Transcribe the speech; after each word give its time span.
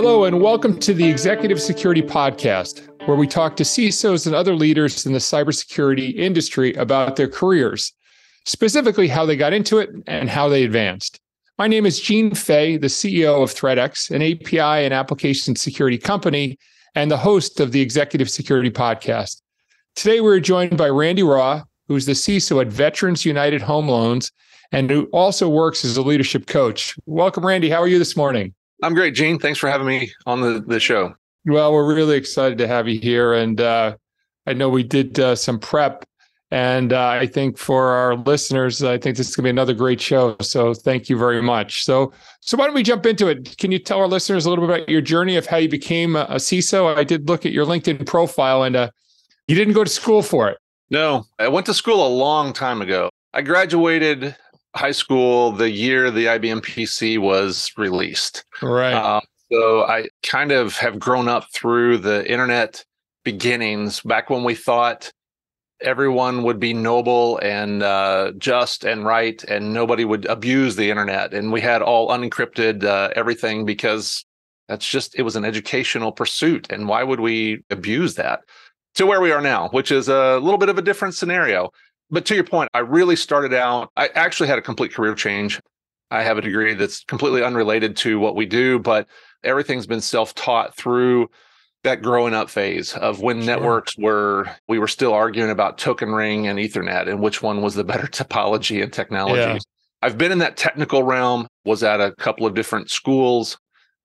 Hello, 0.00 0.26
and 0.26 0.40
welcome 0.40 0.78
to 0.78 0.94
the 0.94 1.08
Executive 1.10 1.60
Security 1.60 2.02
Podcast, 2.02 2.88
where 3.08 3.16
we 3.16 3.26
talk 3.26 3.56
to 3.56 3.64
CISOs 3.64 4.26
and 4.26 4.34
other 4.36 4.54
leaders 4.54 5.04
in 5.04 5.12
the 5.12 5.18
cybersecurity 5.18 6.14
industry 6.14 6.72
about 6.74 7.16
their 7.16 7.26
careers, 7.26 7.92
specifically 8.46 9.08
how 9.08 9.26
they 9.26 9.34
got 9.34 9.52
into 9.52 9.78
it 9.78 9.90
and 10.06 10.30
how 10.30 10.48
they 10.48 10.62
advanced. 10.62 11.18
My 11.58 11.66
name 11.66 11.84
is 11.84 11.98
Gene 11.98 12.32
Fay, 12.32 12.76
the 12.76 12.86
CEO 12.86 13.42
of 13.42 13.52
ThreatX, 13.52 14.12
an 14.12 14.22
API 14.22 14.84
and 14.84 14.94
application 14.94 15.56
security 15.56 15.98
company, 15.98 16.58
and 16.94 17.10
the 17.10 17.16
host 17.16 17.58
of 17.58 17.72
the 17.72 17.80
Executive 17.80 18.30
Security 18.30 18.70
Podcast. 18.70 19.42
Today, 19.96 20.20
we're 20.20 20.38
joined 20.38 20.78
by 20.78 20.90
Randy 20.90 21.24
Raw, 21.24 21.64
who's 21.88 22.06
the 22.06 22.12
CISO 22.12 22.60
at 22.60 22.68
Veterans 22.68 23.24
United 23.24 23.62
Home 23.62 23.88
Loans 23.88 24.30
and 24.70 24.88
who 24.90 25.06
also 25.06 25.48
works 25.48 25.84
as 25.84 25.96
a 25.96 26.02
leadership 26.02 26.46
coach. 26.46 26.94
Welcome, 27.04 27.44
Randy. 27.44 27.68
How 27.68 27.82
are 27.82 27.88
you 27.88 27.98
this 27.98 28.16
morning? 28.16 28.54
I'm 28.82 28.94
great, 28.94 29.14
Gene. 29.14 29.38
Thanks 29.38 29.58
for 29.58 29.68
having 29.68 29.86
me 29.86 30.12
on 30.26 30.40
the, 30.40 30.60
the 30.60 30.80
show. 30.80 31.14
Well, 31.46 31.72
we're 31.72 31.94
really 31.94 32.16
excited 32.16 32.58
to 32.58 32.68
have 32.68 32.88
you 32.88 33.00
here. 33.00 33.34
And 33.34 33.60
uh, 33.60 33.96
I 34.46 34.52
know 34.52 34.68
we 34.68 34.82
did 34.82 35.18
uh, 35.18 35.34
some 35.34 35.58
prep. 35.58 36.04
And 36.50 36.94
uh, 36.94 37.08
I 37.08 37.26
think 37.26 37.58
for 37.58 37.88
our 37.88 38.16
listeners, 38.16 38.82
I 38.82 38.96
think 38.96 39.18
this 39.18 39.28
is 39.28 39.36
going 39.36 39.42
to 39.42 39.46
be 39.48 39.50
another 39.50 39.74
great 39.74 40.00
show. 40.00 40.34
So 40.40 40.72
thank 40.72 41.10
you 41.10 41.18
very 41.18 41.42
much. 41.42 41.84
So, 41.84 42.12
so 42.40 42.56
why 42.56 42.64
don't 42.64 42.74
we 42.74 42.82
jump 42.82 43.04
into 43.04 43.28
it? 43.28 43.58
Can 43.58 43.70
you 43.70 43.78
tell 43.78 43.98
our 43.98 44.08
listeners 44.08 44.46
a 44.46 44.50
little 44.50 44.66
bit 44.66 44.74
about 44.74 44.88
your 44.88 45.02
journey 45.02 45.36
of 45.36 45.44
how 45.44 45.58
you 45.58 45.68
became 45.68 46.16
a, 46.16 46.22
a 46.30 46.36
CISO? 46.36 46.96
I 46.96 47.04
did 47.04 47.28
look 47.28 47.44
at 47.44 47.52
your 47.52 47.66
LinkedIn 47.66 48.06
profile, 48.06 48.62
and 48.62 48.76
uh, 48.76 48.90
you 49.46 49.56
didn't 49.56 49.74
go 49.74 49.84
to 49.84 49.90
school 49.90 50.22
for 50.22 50.48
it. 50.48 50.56
No, 50.88 51.26
I 51.38 51.48
went 51.48 51.66
to 51.66 51.74
school 51.74 52.06
a 52.06 52.08
long 52.08 52.54
time 52.54 52.80
ago. 52.80 53.10
I 53.34 53.42
graduated 53.42 54.34
high 54.74 54.92
school 54.92 55.52
the 55.52 55.70
year 55.70 56.10
the 56.10 56.26
IBM 56.26 56.60
PC 56.60 57.18
was 57.18 57.70
released. 57.76 58.44
Right. 58.62 58.94
Uh, 58.94 59.20
so 59.50 59.84
I 59.84 60.08
kind 60.22 60.52
of 60.52 60.76
have 60.76 60.98
grown 60.98 61.28
up 61.28 61.46
through 61.52 61.98
the 61.98 62.30
internet 62.30 62.84
beginnings 63.24 64.00
back 64.00 64.30
when 64.30 64.44
we 64.44 64.54
thought 64.54 65.10
everyone 65.80 66.42
would 66.42 66.58
be 66.58 66.72
noble 66.72 67.38
and 67.38 67.82
uh, 67.82 68.32
just 68.38 68.84
and 68.84 69.04
right 69.04 69.42
and 69.44 69.72
nobody 69.72 70.04
would 70.04 70.26
abuse 70.26 70.76
the 70.76 70.90
internet 70.90 71.32
and 71.32 71.52
we 71.52 71.60
had 71.60 71.82
all 71.82 72.08
unencrypted 72.08 72.84
uh, 72.84 73.10
everything 73.14 73.64
because 73.64 74.24
that's 74.66 74.88
just 74.88 75.16
it 75.18 75.22
was 75.22 75.36
an 75.36 75.44
educational 75.44 76.10
pursuit 76.10 76.66
and 76.70 76.88
why 76.88 77.02
would 77.02 77.20
we 77.20 77.62
abuse 77.70 78.16
that 78.16 78.40
to 78.94 79.06
where 79.06 79.20
we 79.20 79.30
are 79.30 79.40
now 79.40 79.68
which 79.68 79.92
is 79.92 80.08
a 80.08 80.38
little 80.38 80.58
bit 80.58 80.68
of 80.68 80.78
a 80.78 80.82
different 80.82 81.14
scenario 81.14 81.70
but 82.10 82.24
to 82.26 82.34
your 82.34 82.44
point, 82.44 82.70
I 82.74 82.80
really 82.80 83.16
started 83.16 83.54
out, 83.54 83.90
I 83.96 84.08
actually 84.14 84.48
had 84.48 84.58
a 84.58 84.62
complete 84.62 84.92
career 84.92 85.14
change. 85.14 85.60
I 86.10 86.22
have 86.22 86.38
a 86.38 86.42
degree 86.42 86.74
that's 86.74 87.04
completely 87.04 87.42
unrelated 87.42 87.96
to 87.98 88.18
what 88.18 88.34
we 88.34 88.46
do, 88.46 88.78
but 88.78 89.06
everything's 89.44 89.86
been 89.86 90.00
self 90.00 90.34
taught 90.34 90.74
through 90.76 91.28
that 91.84 92.02
growing 92.02 92.34
up 92.34 92.50
phase 92.50 92.94
of 92.94 93.20
when 93.20 93.38
sure. 93.38 93.46
networks 93.46 93.96
were, 93.96 94.48
we 94.68 94.78
were 94.78 94.88
still 94.88 95.12
arguing 95.12 95.50
about 95.50 95.78
token 95.78 96.10
ring 96.10 96.46
and 96.48 96.58
Ethernet 96.58 97.08
and 97.08 97.20
which 97.20 97.42
one 97.42 97.62
was 97.62 97.74
the 97.74 97.84
better 97.84 98.06
topology 98.08 98.82
and 98.82 98.92
technology. 98.92 99.40
Yeah. 99.40 99.58
I've 100.00 100.18
been 100.18 100.32
in 100.32 100.38
that 100.38 100.56
technical 100.56 101.02
realm, 101.02 101.48
was 101.64 101.82
at 101.82 102.00
a 102.00 102.12
couple 102.12 102.46
of 102.46 102.54
different 102.54 102.90
schools, 102.90 103.58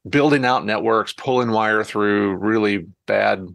building 0.09 0.43
out 0.43 0.65
networks, 0.65 1.13
pulling 1.13 1.51
wire 1.51 1.83
through 1.83 2.35
really 2.35 2.87
bad 3.05 3.47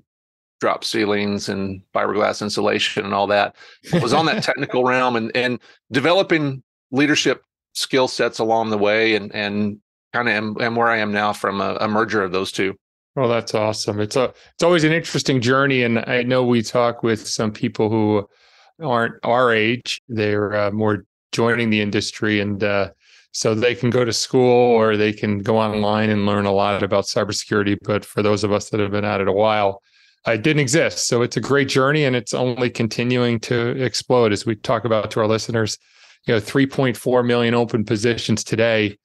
drop 0.60 0.84
ceilings 0.84 1.48
and 1.48 1.82
fiberglass 1.94 2.42
insulation 2.42 3.04
and 3.04 3.14
all 3.14 3.26
that. 3.26 3.54
was 4.02 4.12
on 4.12 4.26
that 4.26 4.42
technical 4.42 4.84
realm 4.84 5.16
and 5.16 5.34
and 5.36 5.60
developing 5.92 6.62
leadership 6.90 7.42
skill 7.74 8.08
sets 8.08 8.38
along 8.38 8.70
the 8.70 8.78
way 8.78 9.14
and 9.14 9.34
and 9.34 9.78
kind 10.12 10.28
of 10.28 10.34
am, 10.34 10.56
am 10.60 10.76
where 10.76 10.88
I 10.88 10.98
am 10.98 11.12
now 11.12 11.32
from 11.32 11.60
a, 11.60 11.76
a 11.80 11.88
merger 11.88 12.22
of 12.22 12.32
those 12.32 12.50
two. 12.50 12.74
Well, 13.14 13.28
that's 13.28 13.54
awesome. 13.54 14.00
It's 14.00 14.16
a 14.16 14.32
it's 14.54 14.62
always 14.62 14.84
an 14.84 14.92
interesting 14.92 15.40
journey, 15.40 15.82
and 15.82 15.98
I 15.98 16.22
know 16.22 16.44
we 16.44 16.62
talk 16.62 17.02
with 17.02 17.26
some 17.26 17.52
people 17.52 17.90
who 17.90 18.28
aren't 18.80 19.14
our 19.24 19.52
age; 19.52 20.00
they're 20.08 20.54
uh, 20.54 20.70
more 20.70 21.04
joining 21.32 21.70
the 21.70 21.80
industry, 21.80 22.40
and 22.40 22.62
uh, 22.62 22.90
so 23.32 23.54
they 23.54 23.74
can 23.74 23.90
go 23.90 24.04
to 24.04 24.12
school 24.12 24.72
or 24.72 24.96
they 24.96 25.12
can 25.12 25.40
go 25.40 25.58
online 25.58 26.10
and 26.10 26.26
learn 26.26 26.46
a 26.46 26.52
lot 26.52 26.82
about 26.82 27.04
cybersecurity. 27.04 27.76
But 27.82 28.04
for 28.04 28.22
those 28.22 28.44
of 28.44 28.52
us 28.52 28.70
that 28.70 28.80
have 28.80 28.92
been 28.92 29.04
at 29.04 29.20
it 29.20 29.28
a 29.28 29.32
while, 29.32 29.82
Uh, 30.26 30.32
it 30.32 30.42
didn't 30.42 30.60
exist. 30.60 31.06
So 31.06 31.22
it's 31.22 31.36
a 31.36 31.40
great 31.40 31.68
journey 31.68 32.04
and 32.04 32.16
it's 32.16 32.34
only 32.34 32.70
continuing 32.70 33.40
to 33.40 33.82
explode 33.82 34.32
as 34.32 34.44
we 34.44 34.56
talk 34.56 34.84
about 34.84 35.10
to 35.12 35.20
our 35.20 35.26
listeners. 35.26 35.78
You 36.26 36.34
know, 36.34 36.40
3.4 36.40 37.26
million 37.26 37.54
open 37.54 37.84
positions 37.84 38.44
today 38.44 38.98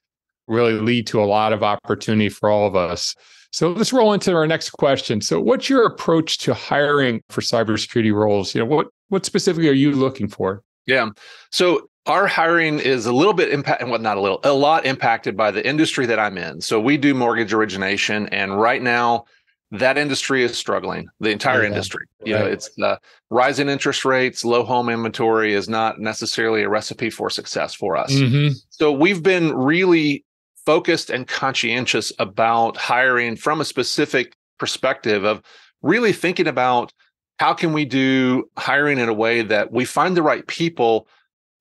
really 0.48 0.74
lead 0.74 1.08
to 1.08 1.22
a 1.22 1.26
lot 1.26 1.54
of 1.54 1.64
opportunity 1.64 2.30
for 2.30 2.50
all 2.50 2.68
of 2.68 2.76
us. 2.76 3.16
So 3.52 3.72
let's 3.72 3.94
roll 3.94 4.14
into 4.14 4.34
our 4.34 4.48
next 4.48 4.72
question. 4.72 5.22
So 5.22 5.40
what's 5.40 5.70
your 5.70 5.86
approach 5.86 6.40
to 6.40 6.54
hiring 6.54 7.22
for 7.30 7.42
cybersecurity 7.42 8.14
roles? 8.14 8.56
You 8.56 8.62
know, 8.62 8.66
what 8.66 8.88
what 9.10 9.26
specifically 9.26 9.70
are 9.70 9.74
you 9.74 9.92
looking 9.92 10.28
for? 10.28 10.64
Yeah. 10.88 11.10
So 11.52 11.88
our 12.08 12.28
hiring 12.28 12.80
is 12.80 13.06
a 13.06 13.14
little 13.14 13.34
bit 13.34 13.50
impact 13.50 13.82
and 13.82 13.92
well, 13.92 14.00
not 14.00 14.18
a 14.18 14.22
little, 14.22 14.40
a 14.44 14.52
lot 14.52 14.86
impacted 14.86 15.38
by 15.38 15.52
the 15.52 15.66
industry 15.66 16.06
that 16.08 16.20
I'm 16.20 16.38
in. 16.38 16.62
So 16.62 16.80
we 16.80 16.98
do 16.98 17.14
mortgage 17.14 17.54
origination 17.54 18.28
and 18.30 18.60
right 18.60 18.82
now 18.82 19.26
that 19.74 19.98
industry 19.98 20.44
is 20.44 20.56
struggling 20.56 21.08
the 21.20 21.32
entire 21.32 21.62
yeah, 21.62 21.68
industry. 21.68 22.06
You 22.24 22.34
know 22.36 22.46
it's 22.46 22.70
uh, 22.80 22.98
rising 23.30 23.70
interest 23.70 24.06
rates 24.06 24.46
low 24.46 24.64
home 24.64 24.88
inventory 24.90 25.54
is 25.54 25.68
not 25.68 26.00
necessarily 26.00 26.64
a 26.64 26.70
recipe 26.70 27.10
for 27.10 27.30
success 27.30 27.74
for 27.74 27.98
us. 27.98 28.14
Mm-hmm. 28.14 28.54
so 28.70 28.92
we've 28.92 29.24
been 29.24 29.54
really 29.54 30.24
focused 30.66 31.10
and 31.10 31.28
conscientious 31.28 32.14
about 32.20 32.78
hiring 32.78 33.36
from 33.36 33.60
a 33.60 33.66
specific 33.66 34.36
perspective 34.60 35.26
of 35.26 35.42
really 35.82 36.14
thinking 36.14 36.48
about 36.48 36.94
how 37.40 37.54
can 37.54 37.74
we 37.74 37.84
do 37.84 38.50
hiring 38.58 39.00
in 39.00 39.10
a 39.10 39.14
way 39.14 39.42
that 39.42 39.72
we 39.72 39.84
find 39.84 40.16
the 40.16 40.22
right 40.22 40.48
people 40.48 41.08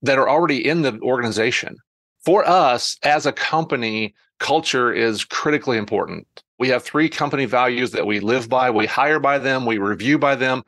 that 0.03 0.17
are 0.17 0.29
already 0.29 0.65
in 0.65 0.83
the 0.83 0.97
organization. 1.01 1.75
For 2.23 2.47
us 2.47 2.97
as 3.03 3.25
a 3.25 3.33
company 3.33 4.13
culture 4.39 4.93
is 4.93 5.25
critically 5.25 5.77
important 5.77 6.27
we 6.63 6.69
have 6.69 6.81
three 6.81 7.09
company 7.09 7.43
values 7.43 7.91
that 7.91 8.07
we 8.07 8.21
live 8.21 8.47
by. 8.47 8.71
We 8.71 8.85
hire 8.85 9.19
by 9.19 9.37
them, 9.37 9.65
we 9.65 9.79
review 9.79 10.17
by 10.17 10.35
them, 10.35 10.63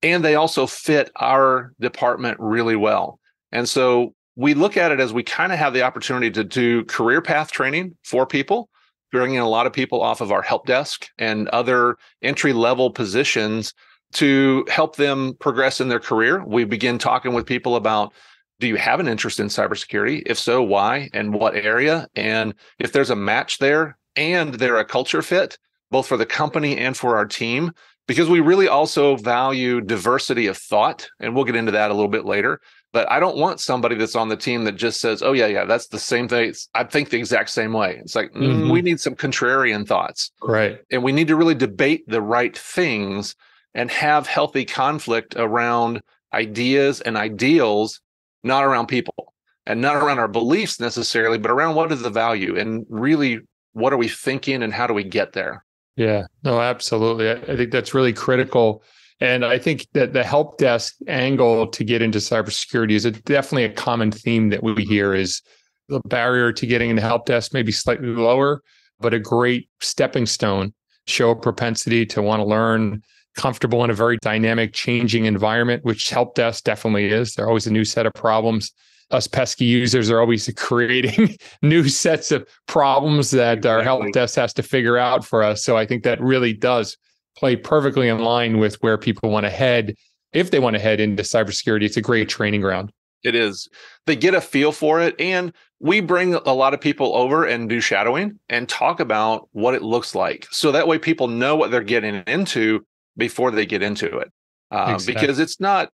and 0.00 0.24
they 0.24 0.36
also 0.36 0.64
fit 0.64 1.10
our 1.16 1.72
department 1.80 2.36
really 2.38 2.76
well. 2.76 3.18
And 3.50 3.68
so 3.68 4.14
we 4.36 4.54
look 4.54 4.76
at 4.76 4.92
it 4.92 5.00
as 5.00 5.12
we 5.12 5.24
kind 5.24 5.50
of 5.52 5.58
have 5.58 5.74
the 5.74 5.82
opportunity 5.82 6.30
to 6.30 6.44
do 6.44 6.84
career 6.84 7.20
path 7.20 7.50
training 7.50 7.96
for 8.04 8.26
people, 8.26 8.70
bringing 9.10 9.40
a 9.40 9.48
lot 9.48 9.66
of 9.66 9.72
people 9.72 10.00
off 10.00 10.20
of 10.20 10.30
our 10.30 10.40
help 10.40 10.66
desk 10.66 11.08
and 11.18 11.48
other 11.48 11.96
entry 12.22 12.52
level 12.52 12.88
positions 12.88 13.74
to 14.12 14.64
help 14.70 14.94
them 14.94 15.34
progress 15.40 15.80
in 15.80 15.88
their 15.88 15.98
career. 15.98 16.44
We 16.46 16.62
begin 16.62 16.96
talking 16.96 17.34
with 17.34 17.44
people 17.44 17.74
about 17.74 18.12
do 18.60 18.68
you 18.68 18.76
have 18.76 19.00
an 19.00 19.08
interest 19.08 19.40
in 19.40 19.48
cybersecurity? 19.48 20.22
If 20.26 20.38
so, 20.38 20.62
why 20.62 21.10
and 21.12 21.34
what 21.34 21.56
area? 21.56 22.06
And 22.14 22.54
if 22.78 22.92
there's 22.92 23.10
a 23.10 23.16
match 23.16 23.58
there, 23.58 23.96
and 24.16 24.54
they're 24.54 24.78
a 24.78 24.84
culture 24.84 25.22
fit, 25.22 25.58
both 25.90 26.06
for 26.06 26.16
the 26.16 26.26
company 26.26 26.76
and 26.76 26.96
for 26.96 27.16
our 27.16 27.26
team, 27.26 27.72
because 28.06 28.28
we 28.28 28.40
really 28.40 28.68
also 28.68 29.16
value 29.16 29.80
diversity 29.80 30.46
of 30.46 30.56
thought. 30.56 31.08
And 31.20 31.34
we'll 31.34 31.44
get 31.44 31.56
into 31.56 31.72
that 31.72 31.90
a 31.90 31.94
little 31.94 32.08
bit 32.08 32.24
later. 32.24 32.60
But 32.92 33.08
I 33.08 33.20
don't 33.20 33.36
want 33.36 33.60
somebody 33.60 33.94
that's 33.94 34.16
on 34.16 34.28
the 34.28 34.36
team 34.36 34.64
that 34.64 34.72
just 34.72 35.00
says, 35.00 35.22
oh, 35.22 35.32
yeah, 35.32 35.46
yeah, 35.46 35.64
that's 35.64 35.86
the 35.86 35.98
same 35.98 36.26
thing. 36.26 36.52
I 36.74 36.82
think 36.82 37.10
the 37.10 37.18
exact 37.18 37.50
same 37.50 37.72
way. 37.72 37.98
It's 38.02 38.16
like, 38.16 38.32
mm, 38.32 38.42
mm-hmm. 38.42 38.70
we 38.70 38.82
need 38.82 38.98
some 38.98 39.14
contrarian 39.14 39.86
thoughts. 39.86 40.32
Right. 40.42 40.80
And 40.90 41.04
we 41.04 41.12
need 41.12 41.28
to 41.28 41.36
really 41.36 41.54
debate 41.54 42.02
the 42.08 42.20
right 42.20 42.56
things 42.56 43.36
and 43.74 43.90
have 43.92 44.26
healthy 44.26 44.64
conflict 44.64 45.36
around 45.36 46.02
ideas 46.32 47.00
and 47.00 47.16
ideals, 47.16 48.00
not 48.42 48.64
around 48.64 48.86
people 48.86 49.34
and 49.66 49.80
not 49.80 49.94
around 49.94 50.18
our 50.18 50.26
beliefs 50.26 50.80
necessarily, 50.80 51.38
but 51.38 51.52
around 51.52 51.76
what 51.76 51.92
is 51.92 52.02
the 52.02 52.10
value 52.10 52.58
and 52.58 52.84
really 52.88 53.38
what 53.72 53.92
are 53.92 53.96
we 53.96 54.08
thinking 54.08 54.62
and 54.62 54.72
how 54.72 54.86
do 54.86 54.94
we 54.94 55.04
get 55.04 55.32
there? 55.32 55.64
Yeah, 55.96 56.26
no, 56.44 56.60
absolutely. 56.60 57.30
I, 57.30 57.56
think 57.56 57.72
that's 57.72 57.94
really 57.94 58.12
critical. 58.12 58.82
And 59.20 59.44
I 59.44 59.58
think 59.58 59.86
that 59.92 60.12
the 60.12 60.24
help 60.24 60.58
desk 60.58 60.96
angle 61.08 61.66
to 61.66 61.84
get 61.84 62.00
into 62.00 62.18
cybersecurity 62.18 62.92
is 62.92 63.04
a, 63.04 63.10
definitely 63.10 63.64
a 63.64 63.72
common 63.72 64.10
theme 64.10 64.48
that 64.50 64.62
we 64.62 64.84
hear 64.84 65.14
is 65.14 65.42
the 65.88 66.00
barrier 66.06 66.52
to 66.52 66.66
getting 66.66 66.90
into 66.90 67.02
help 67.02 67.26
desk 67.26 67.52
may 67.52 67.62
be 67.62 67.72
slightly 67.72 68.08
lower, 68.08 68.62
but 68.98 69.12
a 69.12 69.18
great 69.18 69.68
stepping 69.80 70.26
stone, 70.26 70.72
show 71.06 71.30
a 71.30 71.36
propensity 71.36 72.06
to 72.06 72.22
want 72.22 72.40
to 72.40 72.44
learn, 72.46 73.02
comfortable 73.36 73.84
in 73.84 73.90
a 73.90 73.94
very 73.94 74.16
dynamic, 74.22 74.72
changing 74.72 75.26
environment, 75.26 75.84
which 75.84 76.10
help 76.10 76.34
desk 76.34 76.64
definitely 76.64 77.06
is. 77.06 77.34
There 77.34 77.46
always 77.46 77.66
a 77.66 77.72
new 77.72 77.84
set 77.84 78.06
of 78.06 78.14
problems 78.14 78.72
us 79.10 79.26
pesky 79.26 79.64
users 79.64 80.10
are 80.10 80.20
always 80.20 80.50
creating 80.56 81.36
new 81.62 81.88
sets 81.88 82.32
of 82.32 82.46
problems 82.66 83.30
that 83.30 83.58
exactly. 83.58 83.70
our 83.70 83.82
help 83.82 84.12
desk 84.12 84.36
has 84.36 84.52
to 84.54 84.62
figure 84.62 84.98
out 84.98 85.24
for 85.24 85.42
us. 85.42 85.62
So 85.64 85.76
I 85.76 85.86
think 85.86 86.04
that 86.04 86.20
really 86.20 86.52
does 86.52 86.96
play 87.36 87.56
perfectly 87.56 88.08
in 88.08 88.18
line 88.18 88.58
with 88.58 88.76
where 88.82 88.98
people 88.98 89.30
want 89.30 89.44
to 89.44 89.50
head. 89.50 89.94
If 90.32 90.50
they 90.50 90.58
want 90.58 90.74
to 90.74 90.80
head 90.80 91.00
into 91.00 91.22
cybersecurity, 91.22 91.84
it's 91.84 91.96
a 91.96 92.02
great 92.02 92.28
training 92.28 92.60
ground. 92.60 92.92
It 93.22 93.34
is. 93.34 93.68
They 94.06 94.16
get 94.16 94.34
a 94.34 94.40
feel 94.40 94.72
for 94.72 95.00
it. 95.00 95.20
And 95.20 95.52
we 95.78 96.00
bring 96.00 96.34
a 96.34 96.52
lot 96.52 96.74
of 96.74 96.80
people 96.80 97.14
over 97.14 97.44
and 97.44 97.68
do 97.68 97.80
shadowing 97.80 98.38
and 98.48 98.68
talk 98.68 99.00
about 99.00 99.48
what 99.52 99.74
it 99.74 99.82
looks 99.82 100.14
like. 100.14 100.46
So 100.50 100.72
that 100.72 100.86
way 100.86 100.98
people 100.98 101.28
know 101.28 101.56
what 101.56 101.70
they're 101.70 101.82
getting 101.82 102.22
into 102.26 102.84
before 103.16 103.50
they 103.50 103.66
get 103.66 103.82
into 103.82 104.18
it. 104.18 104.32
Uh, 104.70 104.92
exactly. 104.94 105.20
Because 105.20 105.38
it's 105.38 105.60
not, 105.60 105.90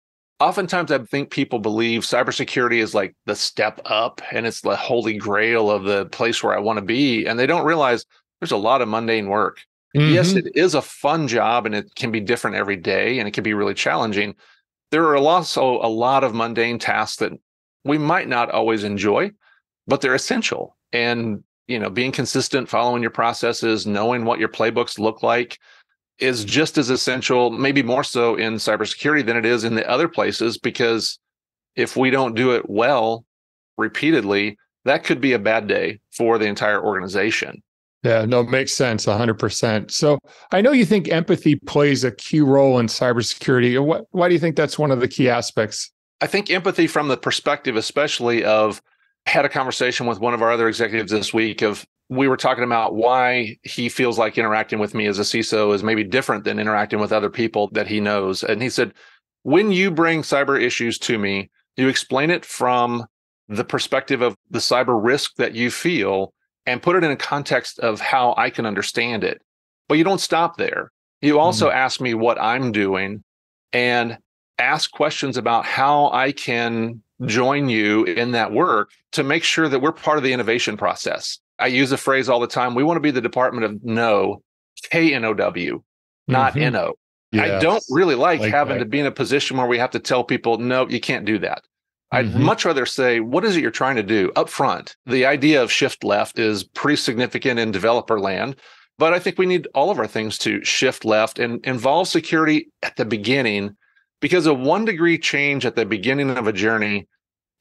oftentimes 0.40 0.90
I 0.90 0.98
think 0.98 1.30
people 1.30 1.58
believe 1.58 2.02
cybersecurity 2.02 2.78
is 2.78 2.94
like 2.94 3.14
the 3.26 3.36
step 3.36 3.80
up 3.84 4.20
and 4.32 4.46
it's 4.46 4.62
the 4.62 4.74
holy 4.74 5.16
grail 5.16 5.70
of 5.70 5.84
the 5.84 6.06
place 6.06 6.42
where 6.42 6.56
I 6.56 6.60
want 6.60 6.78
to 6.78 6.84
be. 6.84 7.26
And 7.26 7.38
they 7.38 7.46
don't 7.46 7.66
realize 7.66 8.06
there's 8.40 8.50
a 8.50 8.56
lot 8.56 8.82
of 8.82 8.88
mundane 8.88 9.28
work. 9.28 9.60
Mm-hmm. 9.94 10.14
Yes, 10.14 10.32
it 10.32 10.46
is 10.54 10.74
a 10.74 10.82
fun 10.82 11.28
job 11.28 11.66
and 11.66 11.74
it 11.74 11.94
can 11.94 12.10
be 12.10 12.20
different 12.20 12.56
every 12.56 12.76
day 12.76 13.18
and 13.18 13.28
it 13.28 13.32
can 13.32 13.44
be 13.44 13.54
really 13.54 13.74
challenging. 13.74 14.34
There 14.90 15.04
are 15.04 15.16
also 15.16 15.76
a 15.82 15.88
lot 15.88 16.24
of 16.24 16.34
mundane 16.34 16.78
tasks 16.78 17.18
that 17.18 17.32
we 17.84 17.98
might 17.98 18.28
not 18.28 18.50
always 18.50 18.82
enjoy, 18.82 19.32
but 19.86 20.00
they're 20.00 20.14
essential. 20.14 20.76
And, 20.92 21.44
you 21.68 21.78
know, 21.78 21.90
being 21.90 22.12
consistent, 22.12 22.68
following 22.68 23.02
your 23.02 23.10
processes, 23.10 23.86
knowing 23.86 24.24
what 24.24 24.40
your 24.40 24.48
playbooks 24.48 24.98
look 24.98 25.22
like 25.22 25.58
is 26.20 26.44
just 26.44 26.78
as 26.78 26.90
essential, 26.90 27.50
maybe 27.50 27.82
more 27.82 28.04
so 28.04 28.36
in 28.36 28.54
cybersecurity 28.54 29.24
than 29.24 29.36
it 29.36 29.46
is 29.46 29.64
in 29.64 29.74
the 29.74 29.88
other 29.88 30.08
places, 30.08 30.58
because 30.58 31.18
if 31.76 31.96
we 31.96 32.10
don't 32.10 32.34
do 32.34 32.54
it 32.54 32.68
well 32.68 33.24
repeatedly, 33.78 34.58
that 34.84 35.04
could 35.04 35.20
be 35.20 35.32
a 35.32 35.38
bad 35.38 35.66
day 35.66 36.00
for 36.10 36.38
the 36.38 36.46
entire 36.46 36.82
organization. 36.82 37.62
Yeah, 38.02 38.24
no, 38.24 38.42
makes 38.42 38.72
sense 38.72 39.04
100%. 39.04 39.90
So 39.90 40.18
I 40.52 40.62
know 40.62 40.72
you 40.72 40.86
think 40.86 41.08
empathy 41.08 41.56
plays 41.56 42.02
a 42.02 42.10
key 42.10 42.40
role 42.40 42.78
in 42.78 42.86
cybersecurity. 42.86 43.82
What, 43.84 44.06
why 44.10 44.28
do 44.28 44.34
you 44.34 44.40
think 44.40 44.56
that's 44.56 44.78
one 44.78 44.90
of 44.90 45.00
the 45.00 45.08
key 45.08 45.28
aspects? 45.28 45.90
I 46.22 46.26
think 46.26 46.50
empathy 46.50 46.86
from 46.86 47.08
the 47.08 47.16
perspective, 47.16 47.76
especially 47.76 48.44
of 48.44 48.80
had 49.26 49.44
a 49.44 49.50
conversation 49.50 50.06
with 50.06 50.18
one 50.18 50.32
of 50.32 50.40
our 50.40 50.50
other 50.50 50.66
executives 50.66 51.12
this 51.12 51.34
week 51.34 51.60
of 51.62 51.86
we 52.10 52.26
were 52.26 52.36
talking 52.36 52.64
about 52.64 52.96
why 52.96 53.56
he 53.62 53.88
feels 53.88 54.18
like 54.18 54.36
interacting 54.36 54.80
with 54.80 54.94
me 54.94 55.06
as 55.06 55.20
a 55.20 55.22
CISO 55.22 55.72
is 55.72 55.84
maybe 55.84 56.02
different 56.02 56.42
than 56.42 56.58
interacting 56.58 56.98
with 56.98 57.12
other 57.12 57.30
people 57.30 57.70
that 57.72 57.86
he 57.86 58.00
knows. 58.00 58.42
And 58.42 58.60
he 58.60 58.68
said, 58.68 58.92
when 59.44 59.70
you 59.70 59.92
bring 59.92 60.22
cyber 60.22 60.60
issues 60.60 60.98
to 60.98 61.18
me, 61.18 61.50
you 61.76 61.86
explain 61.86 62.30
it 62.30 62.44
from 62.44 63.06
the 63.48 63.64
perspective 63.64 64.22
of 64.22 64.34
the 64.50 64.58
cyber 64.58 65.02
risk 65.02 65.36
that 65.36 65.54
you 65.54 65.70
feel 65.70 66.34
and 66.66 66.82
put 66.82 66.96
it 66.96 67.04
in 67.04 67.12
a 67.12 67.16
context 67.16 67.78
of 67.78 68.00
how 68.00 68.34
I 68.36 68.50
can 68.50 68.66
understand 68.66 69.22
it. 69.22 69.40
But 69.88 69.96
you 69.96 70.04
don't 70.04 70.20
stop 70.20 70.56
there. 70.56 70.90
You 71.22 71.38
also 71.38 71.68
mm-hmm. 71.68 71.78
ask 71.78 72.00
me 72.00 72.14
what 72.14 72.40
I'm 72.40 72.72
doing 72.72 73.22
and 73.72 74.18
ask 74.58 74.90
questions 74.90 75.36
about 75.36 75.64
how 75.64 76.10
I 76.10 76.32
can 76.32 77.02
join 77.26 77.68
you 77.68 78.02
in 78.04 78.32
that 78.32 78.50
work 78.50 78.90
to 79.12 79.22
make 79.22 79.44
sure 79.44 79.68
that 79.68 79.80
we're 79.80 79.92
part 79.92 80.18
of 80.18 80.24
the 80.24 80.32
innovation 80.32 80.76
process. 80.76 81.38
I 81.60 81.66
use 81.66 81.92
a 81.92 81.96
phrase 81.96 82.28
all 82.28 82.40
the 82.40 82.46
time. 82.46 82.74
We 82.74 82.84
want 82.84 82.96
to 82.96 83.00
be 83.00 83.10
the 83.10 83.20
department 83.20 83.64
of 83.64 83.84
no, 83.84 84.42
K 84.90 85.14
N 85.14 85.24
O 85.24 85.34
W, 85.34 85.82
not 86.26 86.52
mm-hmm. 86.52 86.62
N 86.62 86.76
O. 86.76 86.94
I 87.32 87.60
don't 87.60 87.84
really 87.90 88.16
like, 88.16 88.40
like 88.40 88.52
having 88.52 88.80
to 88.80 88.84
be 88.84 88.98
in 88.98 89.06
a 89.06 89.12
position 89.12 89.56
where 89.56 89.66
we 89.66 89.78
have 89.78 89.90
to 89.90 90.00
tell 90.00 90.24
people, 90.24 90.58
no, 90.58 90.88
you 90.88 90.98
can't 90.98 91.24
do 91.24 91.38
that. 91.38 91.62
I'd 92.10 92.26
mm-hmm. 92.26 92.42
much 92.42 92.64
rather 92.64 92.86
say, 92.86 93.20
what 93.20 93.44
is 93.44 93.56
it 93.56 93.60
you're 93.60 93.70
trying 93.70 93.94
to 93.96 94.02
do 94.02 94.32
up 94.34 94.48
front? 94.48 94.96
The 95.06 95.26
idea 95.26 95.62
of 95.62 95.70
shift 95.70 96.02
left 96.02 96.40
is 96.40 96.64
pretty 96.64 96.96
significant 96.96 97.60
in 97.60 97.70
developer 97.70 98.18
land, 98.18 98.56
but 98.98 99.14
I 99.14 99.20
think 99.20 99.38
we 99.38 99.46
need 99.46 99.68
all 99.74 99.90
of 99.90 99.98
our 100.00 100.08
things 100.08 100.38
to 100.38 100.64
shift 100.64 101.04
left 101.04 101.38
and 101.38 101.64
involve 101.64 102.08
security 102.08 102.68
at 102.82 102.96
the 102.96 103.04
beginning 103.04 103.76
because 104.20 104.46
a 104.46 104.54
one 104.54 104.84
degree 104.84 105.18
change 105.18 105.64
at 105.64 105.76
the 105.76 105.86
beginning 105.86 106.30
of 106.30 106.48
a 106.48 106.52
journey 106.52 107.06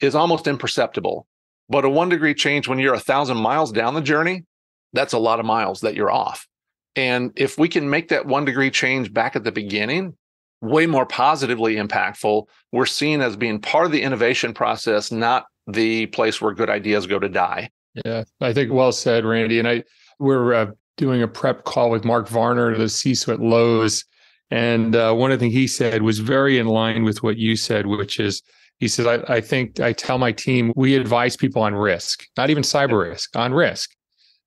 is 0.02 0.16
almost 0.16 0.48
imperceptible. 0.48 1.28
But 1.70 1.86
a 1.86 1.90
one 1.90 2.10
degree 2.10 2.34
change 2.34 2.68
when 2.68 2.80
you're 2.80 2.94
a 2.94 3.00
thousand 3.00 3.38
miles 3.38 3.72
down 3.72 3.94
the 3.94 4.02
journey, 4.02 4.46
that's 4.94 5.14
a 5.14 5.20
lot 5.20 5.40
of 5.40 5.46
miles 5.46 5.82
that 5.82 5.96
you're 5.96 6.12
off. 6.12 6.48
And 6.96 7.32
if 7.36 7.58
we 7.58 7.70
can 7.70 7.90
make 7.90 8.10
that 8.10 8.26
one 8.26 8.46
degree 8.46 8.72
change 8.72 9.14
back 9.14 9.36
at 9.36 9.44
the 9.44 9.52
beginning, 9.52 10.18
way 10.62 10.86
more 10.86 11.06
positively 11.06 11.76
impactful, 11.76 12.46
we're 12.72 12.86
seen 12.86 13.22
as 13.22 13.36
being 13.36 13.60
part 13.60 13.86
of 13.86 13.92
the 13.92 14.02
innovation 14.02 14.54
process, 14.54 15.12
not 15.12 15.46
the 15.68 16.08
place 16.08 16.42
where 16.42 16.54
good 16.54 16.70
ideas 16.70 17.08
go 17.08 17.20
to 17.20 17.30
die. 17.30 17.70
Yeah, 18.06 18.24
I 18.42 18.54
think 18.54 18.72
well 18.72 18.92
said, 18.92 19.26
Randy. 19.26 19.60
And 19.60 19.68
I 19.68 19.84
we're 20.20 20.54
uh, 20.54 20.72
doing 20.98 21.22
a 21.22 21.28
prep 21.28 21.64
call 21.64 21.90
with 21.90 22.04
Mark 22.04 22.28
Varner, 22.28 22.76
the 22.78 22.86
CISO 22.86 23.34
at 23.34 23.40
Lowe's, 23.40 24.04
and 24.52 24.96
uh, 24.96 25.14
one 25.14 25.32
of 25.32 25.40
the 25.40 25.46
things 25.46 25.54
he 25.54 25.68
said 25.68 26.02
was 26.02 26.20
very 26.20 26.58
in 26.58 26.68
line 26.68 27.04
with 27.04 27.24
what 27.24 27.38
you 27.38 27.56
said, 27.56 27.86
which 27.86 28.20
is 28.20 28.42
he 28.80 28.88
says, 28.88 29.06
I, 29.06 29.36
I 29.36 29.42
think 29.42 29.80
I 29.80 29.94
tell 29.94 30.18
my 30.18 30.32
team 30.32 30.74
we 30.76 30.96
advise 30.96 31.36
people 31.36 31.62
on 31.62 31.76
risk, 31.76 32.26
not 32.38 32.50
even 32.50 32.64
cyber 32.64 33.10
risk, 33.10 33.36
on 33.36 33.54
risk. 33.54 33.92